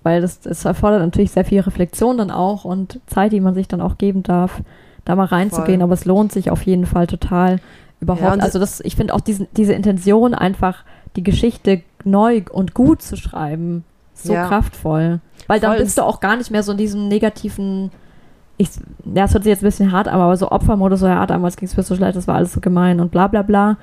weil 0.03 0.21
das, 0.21 0.41
das 0.41 0.65
erfordert 0.65 1.01
natürlich 1.01 1.33
sehr 1.33 1.45
viel 1.45 1.61
Reflexion 1.61 2.19
dann 2.19 2.31
auch 2.31 2.65
und 2.65 3.01
Zeit, 3.07 3.33
die 3.33 3.41
man 3.41 3.55
sich 3.55 3.69
dann 3.69 3.81
auch 3.81 3.99
geben 3.99 4.23
darf, 4.23 4.63
da 5.05 5.17
mal 5.17 5.27
reinzugehen, 5.27 5.81
Voll. 5.81 5.85
aber 5.85 5.95
es 5.95 6.05
lohnt 6.05 6.33
sich 6.33 6.51
auf 6.51 6.63
jeden 6.63 6.87
Fall 6.87 7.07
total 7.07 7.61
überhaupt. 8.01 8.37
Ja, 8.37 8.43
also 8.43 8.59
das, 8.59 8.81
ich 8.81 8.97
finde 8.97 9.15
auch 9.15 9.21
diesen, 9.21 9.49
diese 9.53 9.73
Intention 9.73 10.35
einfach, 10.35 10.85
die 11.17 11.23
Geschichte 11.23 11.83
neu 12.05 12.43
und 12.51 12.75
gut 12.75 13.03
zu 13.03 13.17
schreiben, 13.17 13.85
so 14.15 14.33
ja. 14.33 14.47
kraftvoll. 14.47 15.21
Weil 15.47 15.61
dann 15.61 15.79
bist 15.79 15.99
du 15.99 16.03
auch 16.03 16.21
gar 16.21 16.37
nicht 16.37 16.51
mehr 16.51 16.63
so 16.63 16.73
in 16.73 16.79
diesem 16.79 17.09
negativen, 17.09 17.91
ich, 18.57 18.71
ja, 19.05 19.25
es 19.25 19.35
hört 19.35 19.45
sich 19.45 19.51
jetzt 19.51 19.63
ein 19.63 19.69
bisschen 19.69 19.93
hart 19.93 20.09
an, 20.09 20.21
aber 20.21 20.37
so 20.37 20.51
Opfermodus, 20.51 21.01
so 21.01 21.07
ja, 21.07 21.27
damals 21.27 21.57
ging 21.57 21.69
es 21.69 21.77
mir 21.77 21.83
so 21.83 21.97
schlecht, 21.97 22.17
das 22.17 22.29
war 22.29 22.37
alles 22.37 22.53
so 22.53 22.61
gemein 22.61 23.01
und 23.01 23.11
bla 23.11 23.27
bla 23.27 23.43
bla. 23.43 23.77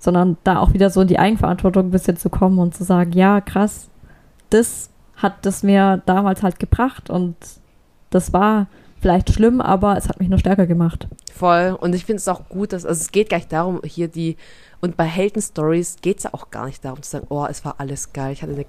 Sondern 0.00 0.36
da 0.44 0.60
auch 0.60 0.74
wieder 0.74 0.90
so 0.90 1.00
in 1.00 1.08
die 1.08 1.18
Eigenverantwortung 1.18 1.86
ein 1.86 1.90
bisschen 1.90 2.16
zu 2.16 2.30
kommen 2.30 2.60
und 2.60 2.72
zu 2.72 2.84
sagen, 2.84 3.12
ja, 3.12 3.40
krass, 3.40 3.88
das 4.50 4.90
hat 5.16 5.44
das 5.44 5.64
mir 5.64 6.02
damals 6.06 6.44
halt 6.44 6.60
gebracht 6.60 7.10
und 7.10 7.34
das 8.10 8.32
war 8.32 8.68
vielleicht 9.00 9.32
schlimm, 9.32 9.60
aber 9.60 9.96
es 9.96 10.08
hat 10.08 10.20
mich 10.20 10.28
nur 10.28 10.38
stärker 10.38 10.66
gemacht. 10.66 11.08
Voll. 11.34 11.76
Und 11.80 11.94
ich 11.94 12.04
finde 12.04 12.18
es 12.18 12.28
auch 12.28 12.48
gut, 12.48 12.72
dass, 12.72 12.84
also 12.84 13.00
es 13.00 13.12
geht 13.12 13.30
gar 13.30 13.38
nicht 13.38 13.52
darum, 13.52 13.80
hier 13.84 14.08
die, 14.08 14.36
und 14.80 14.96
bei 14.96 15.04
Heldenstories 15.04 15.96
geht 16.02 16.18
es 16.18 16.24
ja 16.24 16.34
auch 16.34 16.50
gar 16.50 16.66
nicht 16.66 16.84
darum 16.84 17.02
zu 17.02 17.10
sagen, 17.10 17.26
oh, 17.30 17.46
es 17.48 17.64
war 17.64 17.76
alles 17.78 18.12
geil, 18.12 18.32
ich 18.32 18.42
hatte 18.42 18.52
eine 18.52 18.66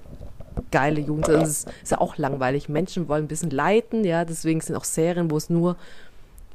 geile 0.70 1.00
Jugend. 1.00 1.28
Das 1.28 1.48
ist, 1.48 1.68
ist 1.82 1.92
ja 1.92 2.00
auch 2.00 2.16
langweilig. 2.16 2.68
Menschen 2.68 3.08
wollen 3.08 3.24
ein 3.24 3.28
bisschen 3.28 3.50
leiten, 3.50 4.04
ja, 4.04 4.24
deswegen 4.24 4.60
sind 4.60 4.76
auch 4.76 4.84
Serien, 4.84 5.30
wo 5.30 5.36
es 5.36 5.50
nur, 5.50 5.76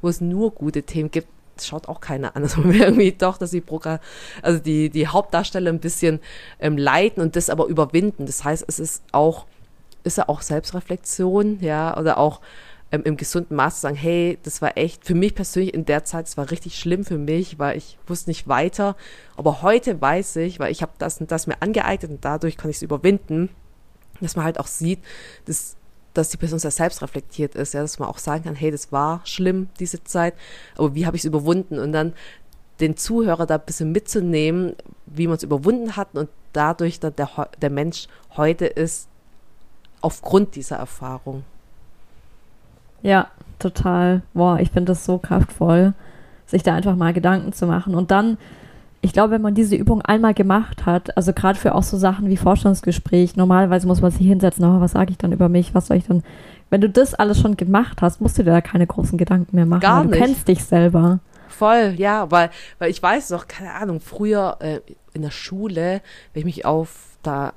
wo 0.02 0.08
es 0.08 0.20
nur 0.20 0.52
gute 0.52 0.82
Themen 0.82 1.10
gibt. 1.10 1.28
Das 1.56 1.66
schaut 1.66 1.88
auch 1.88 2.00
keiner 2.00 2.36
an. 2.36 2.42
Also 2.46 2.62
irgendwie 2.62 3.12
doch, 3.12 3.38
dass 3.38 3.50
die 3.50 3.60
Broker, 3.60 4.00
also 4.42 4.58
die, 4.58 4.90
die 4.90 5.08
Hauptdarsteller 5.08 5.70
ein 5.70 5.80
bisschen 5.80 6.20
ähm, 6.60 6.76
leiten 6.76 7.22
und 7.22 7.34
das 7.34 7.50
aber 7.50 7.66
überwinden. 7.66 8.26
Das 8.26 8.44
heißt, 8.44 8.64
es 8.68 8.78
ist 8.78 9.02
auch, 9.12 9.46
ist 10.04 10.18
ja 10.18 10.28
auch 10.28 10.42
Selbstreflexion, 10.42 11.58
ja, 11.60 11.96
oder 11.96 12.18
auch 12.18 12.40
ähm, 12.96 13.02
im 13.04 13.16
gesunden 13.16 13.56
Maß 13.56 13.76
zu 13.76 13.80
sagen, 13.82 13.96
hey, 13.96 14.38
das 14.42 14.62
war 14.62 14.76
echt 14.76 15.04
für 15.04 15.14
mich 15.14 15.34
persönlich 15.34 15.74
in 15.74 15.84
der 15.84 16.04
Zeit, 16.04 16.26
es 16.26 16.36
war 16.36 16.50
richtig 16.50 16.78
schlimm 16.78 17.04
für 17.04 17.18
mich, 17.18 17.58
weil 17.58 17.76
ich 17.76 17.98
wusste 18.06 18.30
nicht 18.30 18.48
weiter. 18.48 18.96
Aber 19.36 19.62
heute 19.62 20.00
weiß 20.00 20.36
ich, 20.36 20.58
weil 20.58 20.72
ich 20.72 20.82
habe 20.82 20.92
das 20.98 21.20
und 21.20 21.30
das 21.30 21.46
mir 21.46 21.60
angeeignet 21.60 22.10
und 22.10 22.24
dadurch 22.24 22.56
kann 22.56 22.70
ich 22.70 22.76
es 22.76 22.82
überwinden, 22.82 23.50
dass 24.20 24.36
man 24.36 24.44
halt 24.44 24.58
auch 24.58 24.66
sieht, 24.66 25.00
dass 25.44 25.76
dass 26.14 26.30
die 26.30 26.38
Person 26.38 26.58
sehr 26.58 26.70
selbst 26.70 27.02
reflektiert 27.02 27.54
ist, 27.54 27.74
ja, 27.74 27.82
dass 27.82 27.98
man 27.98 28.08
auch 28.08 28.16
sagen 28.16 28.44
kann, 28.44 28.54
hey, 28.54 28.70
das 28.70 28.90
war 28.90 29.20
schlimm, 29.24 29.68
diese 29.78 30.02
Zeit, 30.02 30.32
aber 30.78 30.94
wie 30.94 31.04
habe 31.04 31.14
ich 31.14 31.20
es 31.20 31.26
überwunden? 31.26 31.78
Und 31.78 31.92
dann 31.92 32.14
den 32.80 32.96
Zuhörer 32.96 33.44
da 33.44 33.56
ein 33.56 33.66
bisschen 33.66 33.92
mitzunehmen, 33.92 34.74
wie 35.04 35.26
man 35.26 35.36
es 35.36 35.42
überwunden 35.42 35.94
hat 35.94 36.14
und 36.14 36.30
dadurch 36.54 37.00
dann 37.00 37.14
der, 37.16 37.50
der 37.60 37.68
Mensch 37.68 38.08
heute 38.34 38.64
ist, 38.64 39.08
aufgrund 40.00 40.54
dieser 40.54 40.76
Erfahrung. 40.76 41.44
Ja, 43.06 43.28
total. 43.60 44.22
Boah, 44.34 44.58
ich 44.58 44.70
finde 44.70 44.92
das 44.92 45.04
so 45.04 45.18
kraftvoll, 45.18 45.94
sich 46.44 46.62
da 46.62 46.74
einfach 46.74 46.96
mal 46.96 47.12
Gedanken 47.12 47.52
zu 47.52 47.66
machen. 47.66 47.94
Und 47.94 48.10
dann, 48.10 48.36
ich 49.00 49.12
glaube, 49.12 49.30
wenn 49.32 49.42
man 49.42 49.54
diese 49.54 49.76
Übung 49.76 50.02
einmal 50.02 50.34
gemacht 50.34 50.86
hat, 50.86 51.16
also 51.16 51.32
gerade 51.32 51.58
für 51.58 51.74
auch 51.74 51.84
so 51.84 51.96
Sachen 51.96 52.28
wie 52.28 52.36
Forschungsgespräch, 52.36 53.36
normalerweise 53.36 53.86
muss 53.86 54.00
man 54.00 54.10
sich 54.10 54.26
hinsetzen, 54.26 54.64
oh, 54.64 54.80
was 54.80 54.92
sage 54.92 55.12
ich 55.12 55.18
dann 55.18 55.32
über 55.32 55.48
mich, 55.48 55.74
was 55.74 55.86
soll 55.86 55.98
ich 55.98 56.06
dann. 56.06 56.24
Wenn 56.68 56.80
du 56.80 56.90
das 56.90 57.14
alles 57.14 57.40
schon 57.40 57.56
gemacht 57.56 58.02
hast, 58.02 58.20
musst 58.20 58.38
du 58.38 58.42
dir 58.42 58.50
da 58.50 58.60
keine 58.60 58.88
großen 58.88 59.16
Gedanken 59.16 59.54
mehr 59.54 59.66
machen. 59.66 59.82
Gar 59.82 60.04
nicht. 60.04 60.14
Du 60.14 60.18
kennst 60.18 60.48
dich 60.48 60.64
selber. 60.64 61.20
Voll, 61.48 61.94
ja, 61.96 62.28
weil, 62.32 62.50
weil 62.80 62.90
ich 62.90 63.00
weiß 63.00 63.28
doch, 63.28 63.46
keine 63.46 63.72
Ahnung, 63.74 64.00
früher 64.00 64.56
äh, 64.58 64.80
in 65.12 65.22
der 65.22 65.30
Schule, 65.30 66.02
wenn 66.32 66.40
ich 66.40 66.44
mich 66.44 66.66
auf 66.66 67.16
da 67.22 67.52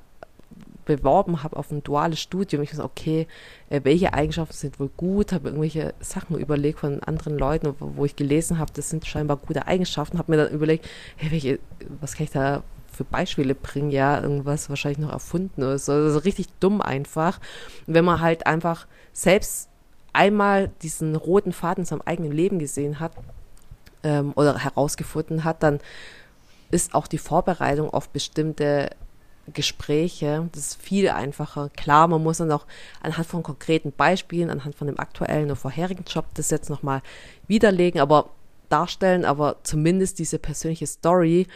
beworben 0.96 1.42
habe 1.42 1.56
auf 1.56 1.70
ein 1.70 1.82
duales 1.82 2.20
Studium, 2.20 2.62
ich 2.62 2.72
so, 2.72 2.84
okay, 2.84 3.26
äh, 3.68 3.80
welche 3.84 4.12
Eigenschaften 4.12 4.54
sind 4.54 4.80
wohl 4.80 4.90
gut, 4.96 5.32
habe 5.32 5.48
irgendwelche 5.48 5.94
Sachen 6.00 6.38
überlegt 6.38 6.80
von 6.80 7.02
anderen 7.02 7.38
Leuten, 7.38 7.74
wo, 7.78 8.04
ich 8.04 8.16
gelesen 8.16 8.58
habe, 8.58 8.72
das 8.74 8.90
sind 8.90 9.06
scheinbar 9.06 9.36
gute 9.36 9.66
Eigenschaften, 9.66 10.18
habe 10.18 10.32
mir 10.32 10.44
dann 10.44 10.52
überlegt, 10.52 10.88
hey, 11.16 11.30
welche, 11.30 11.58
was 12.00 12.14
kann 12.14 12.24
ich 12.24 12.32
da 12.32 12.62
für 12.92 13.04
Beispiele 13.04 13.54
bringen, 13.54 13.90
ja, 13.90 14.20
irgendwas 14.20 14.68
wahrscheinlich 14.68 14.98
noch 14.98 15.12
erfunden 15.12 15.62
oder 15.62 15.78
so. 15.78 15.92
Also 15.92 16.18
richtig 16.18 16.48
dumm 16.58 16.80
einfach. 16.80 17.38
Und 17.86 17.94
wenn 17.94 18.04
man 18.04 18.20
halt 18.20 18.46
einfach 18.46 18.86
selbst 19.12 19.68
einmal 20.12 20.68
diesen 20.82 21.16
roten 21.16 21.52
Faden 21.52 21.82
in 21.82 21.86
seinem 21.86 22.02
eigenen 22.04 22.32
Leben 22.32 22.58
gesehen 22.58 23.00
hat 23.00 23.12
ähm, 24.02 24.32
oder 24.34 24.58
herausgefunden 24.58 25.44
hat, 25.44 25.62
dann 25.62 25.80
ist 26.70 26.94
auch 26.94 27.06
die 27.06 27.18
Vorbereitung 27.18 27.90
auf 27.90 28.08
bestimmte 28.08 28.90
Gespräche, 29.52 30.48
das 30.52 30.68
ist 30.68 30.82
viel 30.82 31.08
einfacher. 31.08 31.70
Klar, 31.76 32.08
man 32.08 32.22
muss 32.22 32.38
dann 32.38 32.52
auch 32.52 32.66
anhand 33.02 33.26
von 33.26 33.42
konkreten 33.42 33.92
Beispielen, 33.92 34.50
anhand 34.50 34.74
von 34.74 34.86
dem 34.86 34.98
aktuellen 34.98 35.46
oder 35.46 35.56
vorherigen 35.56 36.04
Job 36.04 36.26
das 36.34 36.50
jetzt 36.50 36.70
nochmal 36.70 37.02
widerlegen, 37.48 38.00
aber 38.00 38.30
darstellen, 38.68 39.24
aber 39.24 39.56
zumindest 39.62 40.18
diese 40.18 40.38
persönliche 40.38 40.86
Story 40.86 41.46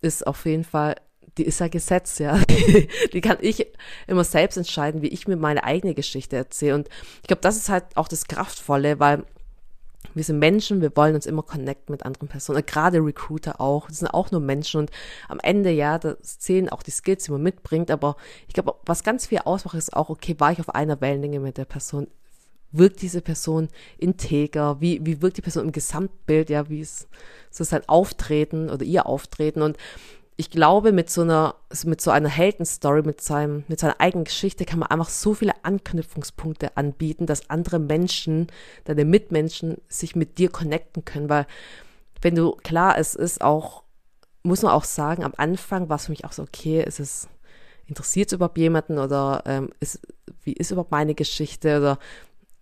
ist 0.00 0.26
auf 0.26 0.44
jeden 0.46 0.64
Fall, 0.64 0.96
die 1.38 1.44
ist 1.44 1.60
ja 1.60 1.68
Gesetz, 1.68 2.18
ja. 2.18 2.38
die 3.12 3.20
kann 3.20 3.38
ich 3.40 3.66
immer 4.06 4.24
selbst 4.24 4.56
entscheiden, 4.56 5.02
wie 5.02 5.08
ich 5.08 5.26
mir 5.26 5.36
meine 5.36 5.64
eigene 5.64 5.94
Geschichte 5.94 6.36
erzähle. 6.36 6.74
Und 6.74 6.88
ich 7.22 7.28
glaube, 7.28 7.42
das 7.42 7.56
ist 7.56 7.68
halt 7.68 7.84
auch 7.94 8.08
das 8.08 8.26
Kraftvolle, 8.26 9.00
weil 9.00 9.24
wir 10.14 10.24
sind 10.24 10.38
Menschen, 10.38 10.80
wir 10.80 10.96
wollen 10.96 11.14
uns 11.14 11.26
immer 11.26 11.42
connecten 11.42 11.92
mit 11.92 12.04
anderen 12.04 12.28
Personen, 12.28 12.64
gerade 12.64 12.98
Recruiter 12.98 13.60
auch, 13.60 13.88
das 13.88 13.98
sind 13.98 14.08
auch 14.08 14.30
nur 14.30 14.40
Menschen. 14.40 14.80
Und 14.80 14.90
am 15.28 15.38
Ende, 15.40 15.70
ja, 15.70 15.98
das 15.98 16.38
zählen 16.38 16.68
auch 16.68 16.82
die 16.82 16.90
Skills, 16.90 17.24
die 17.24 17.32
man 17.32 17.42
mitbringt, 17.42 17.90
aber 17.90 18.16
ich 18.46 18.54
glaube, 18.54 18.74
was 18.84 19.04
ganz 19.04 19.26
viel 19.26 19.38
ausmacht, 19.38 19.74
ist 19.74 19.94
auch, 19.94 20.08
okay, 20.10 20.36
war 20.38 20.52
ich 20.52 20.60
auf 20.60 20.74
einer 20.74 21.00
Wellenlänge 21.00 21.40
mit 21.40 21.58
der 21.58 21.64
Person, 21.64 22.08
wirkt 22.70 23.00
diese 23.02 23.22
Person 23.22 23.68
integer, 23.96 24.80
wie, 24.80 25.04
wie 25.04 25.22
wirkt 25.22 25.38
die 25.38 25.42
Person 25.42 25.64
im 25.64 25.72
Gesamtbild, 25.72 26.50
ja, 26.50 26.68
wie 26.68 26.80
ist 26.80 27.08
so 27.50 27.64
sein 27.64 27.88
Auftreten 27.88 28.70
oder 28.70 28.84
ihr 28.84 29.06
Auftreten? 29.06 29.62
Und 29.62 29.76
ich 30.40 30.50
glaube, 30.50 30.92
mit 30.92 31.10
so 31.10 31.22
einer, 31.22 31.56
mit 31.84 32.00
so 32.00 32.12
einer 32.12 32.28
Heldenstory, 32.28 33.02
mit 33.02 33.20
seinem, 33.20 33.64
mit 33.66 33.80
seiner 33.80 34.00
eigenen 34.00 34.24
Geschichte 34.24 34.64
kann 34.64 34.78
man 34.78 34.88
einfach 34.88 35.08
so 35.08 35.34
viele 35.34 35.64
Anknüpfungspunkte 35.64 36.76
anbieten, 36.76 37.26
dass 37.26 37.50
andere 37.50 37.80
Menschen, 37.80 38.46
deine 38.84 39.04
Mitmenschen 39.04 39.78
sich 39.88 40.14
mit 40.14 40.38
dir 40.38 40.48
connecten 40.48 41.04
können, 41.04 41.28
weil 41.28 41.46
wenn 42.22 42.36
du, 42.36 42.52
klar, 42.52 42.96
es 42.98 43.16
ist 43.16 43.42
auch, 43.42 43.82
muss 44.44 44.62
man 44.62 44.70
auch 44.70 44.84
sagen, 44.84 45.24
am 45.24 45.34
Anfang 45.36 45.88
war 45.88 45.96
es 45.96 46.06
für 46.06 46.12
mich 46.12 46.24
auch 46.24 46.32
so, 46.32 46.44
okay, 46.44 46.84
ist 46.84 47.00
es, 47.00 47.28
interessiert 47.86 48.28
es 48.28 48.34
überhaupt 48.34 48.58
jemanden 48.58 48.98
oder 48.98 49.42
ähm, 49.44 49.70
ist, 49.80 50.00
wie 50.44 50.52
ist 50.52 50.70
überhaupt 50.70 50.92
meine 50.92 51.16
Geschichte 51.16 51.78
oder 51.78 51.98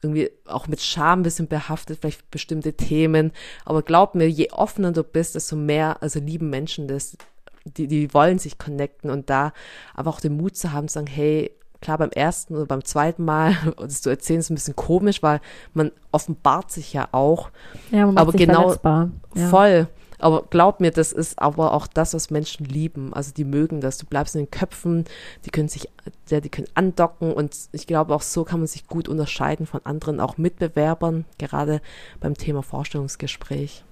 irgendwie 0.01 0.31
auch 0.47 0.67
mit 0.67 0.81
Scham 0.81 1.21
ein 1.21 1.25
bisschen 1.25 1.49
behaftet, 1.49 1.99
vielleicht 2.01 2.31
bestimmte 2.31 2.73
Themen. 2.73 3.33
Aber 3.67 3.83
glaub 3.83 4.15
mir, 4.15 4.31
je 4.31 4.51
offener 4.53 4.93
du 4.93 5.03
bist, 5.03 5.35
desto 5.35 5.57
mehr, 5.57 6.03
also 6.03 6.21
lieben 6.21 6.49
Menschen 6.49 6.89
das, 6.89 7.19
die, 7.67 7.89
die 7.89 8.13
wollen 8.15 8.39
sich 8.39 8.59
connecten 8.59 9.11
und 9.11 9.31
da 9.31 9.53
aber 9.95 10.11
auch 10.11 10.21
den 10.21 10.37
Mut 10.37 10.57
zu 10.57 10.73
haben, 10.73 10.89
zu 10.89 10.95
sagen, 10.95 11.07
hey, 11.07 11.51
klar, 11.81 11.99
beim 11.99 12.11
ersten 12.11 12.55
oder 12.55 12.67
beim 12.67 12.85
zweiten 12.85 13.25
Mal, 13.25 13.57
das 13.79 14.03
zu 14.03 14.11
erzählen, 14.11 14.41
ist 14.41 14.51
ein 14.51 14.55
bisschen 14.55 14.77
komisch, 14.77 15.23
weil 15.23 15.41
man 15.75 15.93
offenbart 16.13 16.71
sich 16.71 16.93
ja 16.93 17.09
auch. 17.13 17.51
Ja, 17.91 18.07
man 18.07 18.17
aber 18.17 18.33
sich 18.33 18.47
genau. 18.47 18.75
Ja. 18.85 19.49
voll. 19.49 19.89
Aber 20.19 20.45
glaub 20.49 20.81
mir, 20.81 20.91
das 20.91 21.13
ist 21.13 21.39
aber 21.39 21.75
auch 21.75 21.87
das, 21.87 22.15
was 22.15 22.31
Menschen 22.31 22.65
lieben. 22.65 23.13
Also 23.13 23.33
die 23.33 23.45
mögen 23.45 23.81
das. 23.81 23.99
Du 23.99 24.07
bleibst 24.07 24.35
in 24.35 24.43
den 24.43 24.51
Köpfen, 24.51 25.05
die 25.45 25.51
können 25.51 25.69
sich, 25.69 25.91
ja, 26.31 26.41
die 26.41 26.49
können 26.49 26.69
andocken 26.75 27.33
und 27.33 27.55
ich 27.73 27.87
glaube 27.87 28.15
auch 28.15 28.23
so 28.23 28.45
kann 28.45 28.61
man 28.61 28.67
sich 28.67 28.87
gut 28.87 29.09
unterscheiden 29.09 29.67
von 29.67 29.85
anderen, 29.85 30.21
auch 30.21 30.39
Mitbewerbern, 30.39 31.27
gerade 31.39 31.81
beim 32.19 32.35
Thema 32.35 32.63
Vorstellungsgespräch. 32.63 33.85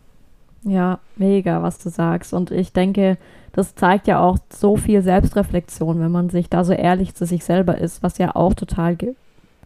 Ja, 0.64 0.98
mega, 1.16 1.62
was 1.62 1.78
du 1.78 1.90
sagst. 1.90 2.32
Und 2.32 2.50
ich 2.50 2.72
denke, 2.72 3.18
das 3.52 3.74
zeigt 3.74 4.06
ja 4.06 4.20
auch 4.20 4.38
so 4.50 4.76
viel 4.76 5.02
Selbstreflexion, 5.02 6.00
wenn 6.00 6.10
man 6.10 6.30
sich 6.30 6.48
da 6.48 6.64
so 6.64 6.72
ehrlich 6.72 7.14
zu 7.14 7.26
sich 7.26 7.44
selber 7.44 7.78
ist, 7.78 8.02
was 8.02 8.18
ja 8.18 8.34
auch 8.34 8.54
total 8.54 8.96
ge 8.96 9.14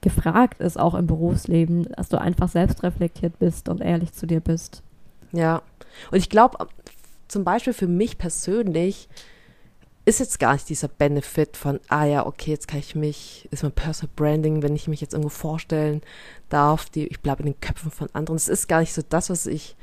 gefragt 0.00 0.60
ist, 0.60 0.78
auch 0.78 0.94
im 0.94 1.08
Berufsleben, 1.08 1.88
dass 1.96 2.08
du 2.08 2.20
einfach 2.20 2.48
selbstreflektiert 2.48 3.36
bist 3.40 3.68
und 3.68 3.80
ehrlich 3.80 4.12
zu 4.12 4.28
dir 4.28 4.38
bist. 4.38 4.84
Ja, 5.32 5.60
und 6.12 6.18
ich 6.18 6.30
glaube, 6.30 6.68
zum 7.26 7.42
Beispiel 7.42 7.72
für 7.72 7.88
mich 7.88 8.16
persönlich 8.16 9.08
ist 10.04 10.20
jetzt 10.20 10.38
gar 10.38 10.52
nicht 10.52 10.68
dieser 10.68 10.86
Benefit 10.86 11.56
von, 11.56 11.80
ah 11.88 12.04
ja, 12.04 12.24
okay, 12.24 12.52
jetzt 12.52 12.68
kann 12.68 12.78
ich 12.78 12.94
mich, 12.94 13.48
ist 13.50 13.64
mein 13.64 13.72
Personal 13.72 14.12
Branding, 14.14 14.62
wenn 14.62 14.76
ich 14.76 14.86
mich 14.86 15.00
jetzt 15.00 15.14
irgendwo 15.14 15.30
vorstellen 15.30 16.00
darf, 16.48 16.88
die, 16.88 17.08
ich 17.08 17.20
bleibe 17.20 17.42
in 17.42 17.52
den 17.52 17.60
Köpfen 17.60 17.90
von 17.90 18.08
anderen. 18.12 18.36
Es 18.36 18.48
ist 18.48 18.68
gar 18.68 18.80
nicht 18.80 18.94
so 18.94 19.02
das, 19.06 19.30
was 19.30 19.46
ich 19.46 19.76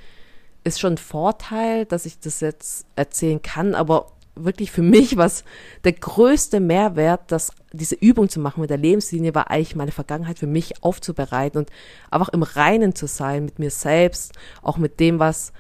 ist 0.66 0.80
schon 0.80 0.94
ein 0.94 0.98
Vorteil, 0.98 1.86
dass 1.86 2.06
ich 2.06 2.20
das 2.20 2.42
jetzt 2.42 2.86
erzählen 2.96 3.42
kann, 3.42 3.76
aber 3.76 4.08
wirklich 4.36 4.72
für 4.72 4.82
mich 4.82 5.16
was 5.16 5.46
der 5.86 5.94
größte 5.94 6.60
Mehrwert, 6.60 7.32
dass 7.32 7.52
diese 7.72 7.96
Übung 7.96 8.28
zu 8.28 8.40
machen 8.42 8.62
mit 8.62 8.70
der 8.70 8.78
Lebenslinie 8.78 9.34
war 9.34 9.50
eigentlich 9.50 9.76
meine 9.76 9.94
Vergangenheit 9.94 10.40
für 10.40 10.48
mich 10.48 10.84
aufzubereiten 10.84 11.60
und 11.60 11.70
einfach 12.12 12.30
im 12.30 12.44
Reinen 12.44 12.96
zu 12.96 13.08
sein 13.08 13.46
mit 13.46 13.60
mir 13.60 13.72
selbst, 13.72 14.34
auch 14.62 14.78
mit 14.78 15.00
dem, 15.00 15.20
was 15.20 15.54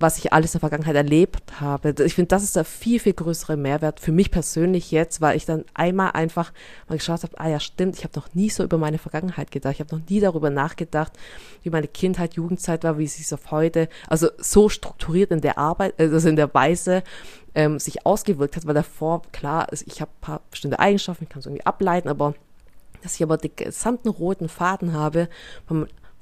was 0.00 0.18
ich 0.18 0.32
alles 0.32 0.50
in 0.50 0.60
der 0.60 0.68
Vergangenheit 0.68 0.96
erlebt 0.96 1.60
habe. 1.60 1.94
Ich 2.04 2.14
finde, 2.14 2.28
das 2.28 2.42
ist 2.42 2.56
der 2.56 2.64
viel, 2.64 2.98
viel 2.98 3.12
größere 3.12 3.56
Mehrwert 3.56 4.00
für 4.00 4.12
mich 4.12 4.30
persönlich 4.30 4.90
jetzt, 4.90 5.20
weil 5.20 5.36
ich 5.36 5.46
dann 5.46 5.64
einmal 5.72 6.10
einfach 6.12 6.52
mal 6.88 6.98
geschaut 6.98 7.22
habe, 7.22 7.38
ah 7.38 7.48
ja, 7.48 7.60
stimmt, 7.60 7.96
ich 7.96 8.04
habe 8.04 8.18
noch 8.18 8.34
nie 8.34 8.50
so 8.50 8.64
über 8.64 8.76
meine 8.76 8.98
Vergangenheit 8.98 9.50
gedacht. 9.50 9.74
Ich 9.74 9.80
habe 9.80 9.96
noch 9.96 10.08
nie 10.08 10.20
darüber 10.20 10.50
nachgedacht, 10.50 11.12
wie 11.62 11.70
meine 11.70 11.86
Kindheit, 11.86 12.34
Jugendzeit 12.34 12.82
war, 12.82 12.98
wie 12.98 13.06
sie 13.06 13.22
es 13.22 13.32
auf 13.32 13.50
heute, 13.50 13.88
also 14.08 14.28
so 14.38 14.68
strukturiert 14.68 15.30
in 15.30 15.40
der 15.40 15.58
Arbeit, 15.58 15.98
also 15.98 16.28
in 16.28 16.36
der 16.36 16.52
Weise 16.52 17.04
ähm, 17.54 17.78
sich 17.78 18.04
ausgewirkt 18.04 18.56
hat, 18.56 18.66
weil 18.66 18.74
davor, 18.74 19.22
klar, 19.30 19.68
ich 19.70 20.00
habe 20.00 20.10
paar 20.20 20.40
bestimmte 20.50 20.80
Eigenschaften, 20.80 21.24
ich 21.24 21.30
kann 21.30 21.40
es 21.40 21.46
irgendwie 21.46 21.66
ableiten, 21.66 22.08
aber 22.08 22.34
dass 23.02 23.14
ich 23.14 23.22
aber 23.22 23.36
den 23.36 23.54
gesamten 23.54 24.08
roten 24.08 24.48
Faden 24.48 24.92
habe 24.94 25.28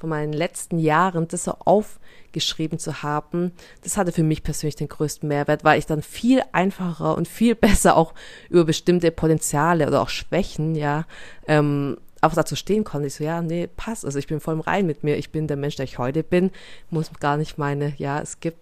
von 0.03 0.11
meinen 0.11 0.33
letzten 0.33 0.81
Jahren, 0.81 1.29
das 1.29 1.45
so 1.45 1.55
aufgeschrieben 1.65 2.81
zu 2.81 3.05
haben, 3.05 3.53
das 3.85 3.97
hatte 3.97 4.11
für 4.11 4.25
mich 4.25 4.43
persönlich 4.43 4.75
den 4.75 4.89
größten 4.89 5.29
Mehrwert, 5.29 5.63
weil 5.63 5.79
ich 5.79 5.87
dann 5.87 6.03
viel 6.03 6.43
einfacher 6.51 7.17
und 7.17 7.29
viel 7.29 7.55
besser 7.69 7.97
auch 7.97 8.13
über 8.51 8.65
bestimmte 8.65 9.13
Potenziale 9.13 9.87
oder 9.87 10.03
auch 10.03 10.09
Schwächen, 10.09 10.75
ja, 10.75 11.05
ähm, 11.47 11.99
auch 12.21 12.35
dazu 12.35 12.57
stehen 12.57 12.83
konnte. 12.83 13.07
Ich 13.07 13.15
so, 13.15 13.23
ja, 13.23 13.43
nee, 13.43 13.69
passt. 13.69 14.05
Also 14.05 14.19
ich 14.19 14.27
bin 14.27 14.41
voll 14.41 14.55
im 14.55 14.61
Rein 14.61 14.87
mit 14.87 15.05
mir. 15.05 15.17
Ich 15.19 15.31
bin 15.31 15.47
der 15.47 15.57
Mensch, 15.57 15.77
der 15.77 15.85
ich 15.85 15.99
heute 15.99 16.25
bin. 16.25 16.51
Muss 16.91 17.09
gar 17.21 17.37
nicht 17.37 17.59
meine, 17.59 17.95
ja, 17.97 18.21
es 18.21 18.41
gibt 18.41 18.59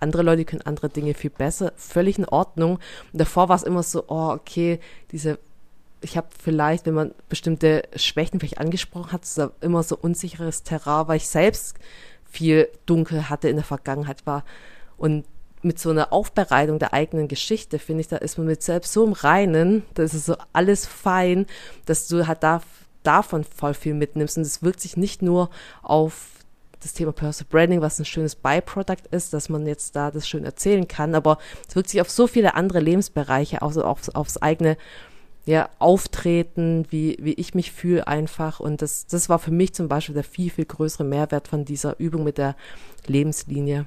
andere 0.00 0.22
Leute 0.22 0.38
die 0.38 0.44
können 0.44 0.62
andere 0.62 0.90
Dinge 0.90 1.14
viel 1.14 1.30
besser, 1.30 1.72
völlig 1.76 2.18
in 2.18 2.26
Ordnung. 2.26 2.74
Und 3.12 3.20
davor 3.20 3.48
war 3.48 3.56
es 3.56 3.62
immer 3.62 3.82
so, 3.82 4.04
oh, 4.08 4.32
okay, 4.32 4.80
diese 5.12 5.38
ich 6.04 6.16
habe 6.16 6.28
vielleicht, 6.42 6.86
wenn 6.86 6.94
man 6.94 7.14
bestimmte 7.28 7.82
Schwächen 7.96 8.38
vielleicht 8.38 8.58
angesprochen 8.58 9.12
hat, 9.12 9.22
immer 9.60 9.82
so 9.82 9.96
unsicheres 9.96 10.62
Terrain, 10.62 11.08
weil 11.08 11.16
ich 11.16 11.28
selbst 11.28 11.76
viel 12.24 12.68
dunkel 12.86 13.28
hatte 13.30 13.48
in 13.48 13.56
der 13.56 13.64
Vergangenheit 13.64 14.26
war. 14.26 14.44
Und 14.96 15.24
mit 15.62 15.78
so 15.78 15.90
einer 15.90 16.12
Aufbereitung 16.12 16.78
der 16.78 16.92
eigenen 16.92 17.26
Geschichte, 17.26 17.78
finde 17.78 18.02
ich, 18.02 18.08
da 18.08 18.16
ist 18.16 18.36
man 18.36 18.46
mit 18.46 18.62
selbst 18.62 18.92
so 18.92 19.04
im 19.04 19.12
Reinen, 19.12 19.82
da 19.94 20.02
ist 20.02 20.12
es 20.12 20.26
so 20.26 20.36
alles 20.52 20.84
fein, 20.84 21.46
dass 21.86 22.06
du 22.06 22.26
halt 22.26 22.42
da, 22.42 22.60
davon 23.02 23.44
voll 23.44 23.74
viel 23.74 23.94
mitnimmst. 23.94 24.36
Und 24.36 24.42
es 24.42 24.62
wirkt 24.62 24.80
sich 24.80 24.96
nicht 24.96 25.22
nur 25.22 25.48
auf 25.82 26.28
das 26.80 26.92
Thema 26.92 27.12
Personal 27.12 27.48
Branding, 27.50 27.80
was 27.80 27.98
ein 27.98 28.04
schönes 28.04 28.34
Byproduct 28.34 29.06
ist, 29.06 29.32
dass 29.32 29.48
man 29.48 29.66
jetzt 29.66 29.96
da 29.96 30.10
das 30.10 30.28
schön 30.28 30.44
erzählen 30.44 30.86
kann, 30.86 31.14
aber 31.14 31.38
es 31.66 31.74
wirkt 31.74 31.88
sich 31.88 32.02
auf 32.02 32.10
so 32.10 32.26
viele 32.26 32.54
andere 32.54 32.80
Lebensbereiche, 32.80 33.62
also 33.62 33.84
aufs, 33.84 34.10
aufs 34.10 34.36
eigene 34.36 34.76
ja, 35.46 35.68
auftreten, 35.78 36.86
wie, 36.90 37.18
wie 37.20 37.34
ich 37.34 37.54
mich 37.54 37.72
fühle 37.72 38.06
einfach. 38.06 38.60
Und 38.60 38.80
das, 38.80 39.06
das 39.06 39.28
war 39.28 39.38
für 39.38 39.50
mich 39.50 39.74
zum 39.74 39.88
Beispiel 39.88 40.14
der 40.14 40.24
viel, 40.24 40.50
viel 40.50 40.64
größere 40.64 41.04
Mehrwert 41.04 41.48
von 41.48 41.64
dieser 41.64 41.98
Übung 41.98 42.24
mit 42.24 42.38
der 42.38 42.56
Lebenslinie. 43.06 43.86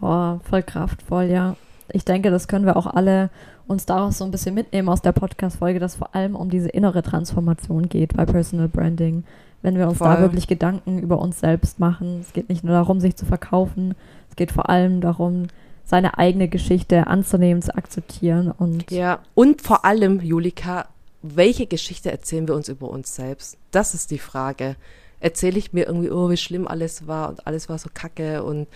Oh, 0.00 0.38
voll 0.48 0.62
kraftvoll, 0.62 1.24
ja. 1.24 1.56
Ich 1.92 2.04
denke, 2.04 2.30
das 2.30 2.48
können 2.48 2.64
wir 2.64 2.76
auch 2.76 2.86
alle 2.86 3.30
uns 3.66 3.84
daraus 3.86 4.18
so 4.18 4.24
ein 4.24 4.30
bisschen 4.30 4.54
mitnehmen 4.54 4.88
aus 4.88 5.02
der 5.02 5.12
Podcast-Folge, 5.12 5.78
dass 5.78 5.96
vor 5.96 6.14
allem 6.14 6.34
um 6.34 6.50
diese 6.50 6.68
innere 6.68 7.02
Transformation 7.02 7.88
geht 7.88 8.16
bei 8.16 8.24
Personal 8.24 8.68
Branding. 8.68 9.24
Wenn 9.62 9.76
wir 9.76 9.88
uns 9.88 9.98
voll. 9.98 10.08
da 10.08 10.20
wirklich 10.20 10.48
Gedanken 10.48 10.98
über 10.98 11.20
uns 11.20 11.40
selbst 11.40 11.78
machen. 11.78 12.20
Es 12.20 12.32
geht 12.32 12.48
nicht 12.48 12.64
nur 12.64 12.72
darum, 12.72 12.98
sich 12.98 13.16
zu 13.16 13.26
verkaufen. 13.26 13.94
Es 14.30 14.36
geht 14.36 14.52
vor 14.52 14.70
allem 14.70 15.02
darum, 15.02 15.48
seine 15.90 16.18
eigene 16.18 16.46
Geschichte 16.46 17.08
anzunehmen, 17.08 17.62
zu 17.62 17.74
akzeptieren 17.74 18.52
und. 18.52 18.92
Ja, 18.92 19.18
und 19.34 19.60
vor 19.60 19.84
allem, 19.84 20.20
Julika, 20.20 20.86
welche 21.20 21.66
Geschichte 21.66 22.12
erzählen 22.12 22.46
wir 22.46 22.54
uns 22.54 22.68
über 22.68 22.88
uns 22.88 23.16
selbst? 23.16 23.58
Das 23.72 23.92
ist 23.92 24.12
die 24.12 24.20
Frage. 24.20 24.76
Erzähle 25.18 25.58
ich 25.58 25.72
mir 25.72 25.86
irgendwie, 25.88 26.10
oh, 26.10 26.30
wie 26.30 26.36
schlimm 26.36 26.68
alles 26.68 27.08
war 27.08 27.28
und 27.28 27.44
alles 27.44 27.68
war 27.68 27.76
so 27.76 27.90
kacke 27.92 28.44
und 28.44 28.68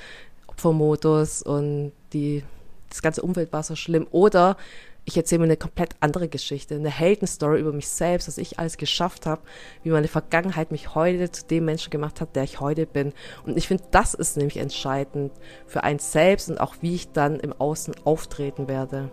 Opfermodus 0.49 1.43
und 1.43 1.93
die, 2.13 2.43
das 2.91 3.01
ganze 3.01 3.23
Umfeld 3.23 3.53
war 3.53 3.63
so 3.63 3.77
schlimm? 3.77 4.09
Oder 4.11 4.57
ich 5.07 5.17
erzähle 5.17 5.41
mir 5.41 5.45
eine 5.45 5.57
komplett 5.57 5.91
andere 6.01 6.29
Geschichte, 6.29 6.75
eine 6.75 6.91
Heldenstory 6.91 7.61
über 7.61 7.73
mich 7.73 7.89
selbst, 7.89 8.27
was 8.27 8.39
ich 8.39 8.59
alles 8.59 8.79
geschafft 8.79 9.27
habe, 9.27 9.43
wie 9.83 9.91
meine 9.91 10.09
Vergangenheit 10.09 10.71
mich 10.71 10.95
heute 10.95 11.31
zu 11.31 11.45
dem 11.47 11.67
Menschen 11.67 11.91
gemacht 11.91 12.21
hat, 12.21 12.35
der 12.35 12.45
ich 12.45 12.61
heute 12.61 12.87
bin. 12.87 13.13
Und 13.45 13.57
ich 13.57 13.69
finde, 13.69 13.85
das 13.91 14.15
ist 14.15 14.37
nämlich 14.37 14.57
entscheidend 14.57 15.33
für 15.67 15.85
einen 15.85 15.99
selbst 15.99 16.49
und 16.49 16.59
auch 16.59 16.77
wie 16.81 16.95
ich 16.95 17.13
dann 17.13 17.39
im 17.39 17.53
Außen 17.53 17.95
auftreten 18.05 18.67
werde. 18.67 19.11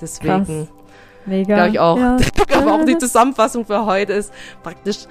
Deswegen 0.00 0.68
glaube 1.46 1.68
ich 1.70 1.78
auch, 1.80 1.98
Ja. 1.98 2.16
aber 2.56 2.74
auch 2.74 2.84
die 2.84 2.98
Zusammenfassung 2.98 3.66
für 3.66 3.86
heute 3.86 4.12
ist 4.12 4.32
praktisch, 4.62 5.06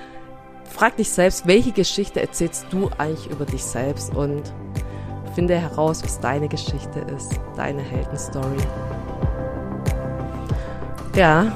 frag 0.63 0.95
dich 0.95 1.09
selbst, 1.09 1.47
welche 1.47 1.71
Geschichte 1.71 2.21
erzählst 2.21 2.67
du 2.69 2.89
eigentlich 2.97 3.29
über 3.29 3.45
dich 3.45 3.63
selbst 3.63 4.13
und 4.15 4.53
finde 5.36 5.57
heraus, 5.57 6.03
was 6.03 6.19
deine 6.19 6.47
Geschichte 6.47 6.99
ist, 7.15 7.39
deine 7.55 7.81
Heldenstory. 7.81 8.57
Ja, 11.15 11.56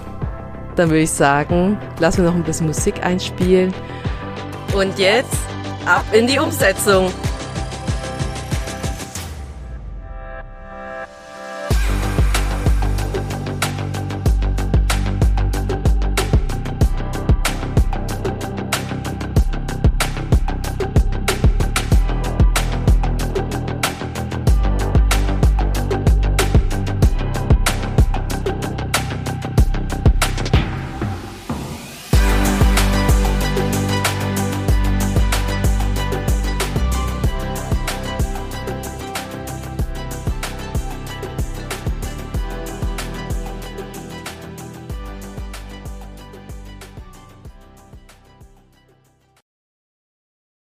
dann 0.76 0.90
würde 0.90 1.02
ich 1.02 1.12
sagen, 1.12 1.80
lassen 2.00 2.24
wir 2.24 2.30
noch 2.30 2.36
ein 2.36 2.44
bisschen 2.44 2.68
Musik 2.68 3.04
einspielen. 3.04 3.74
Und 4.76 4.98
jetzt 5.00 5.38
ab 5.86 6.06
in 6.12 6.28
die 6.28 6.38
Umsetzung. 6.38 7.12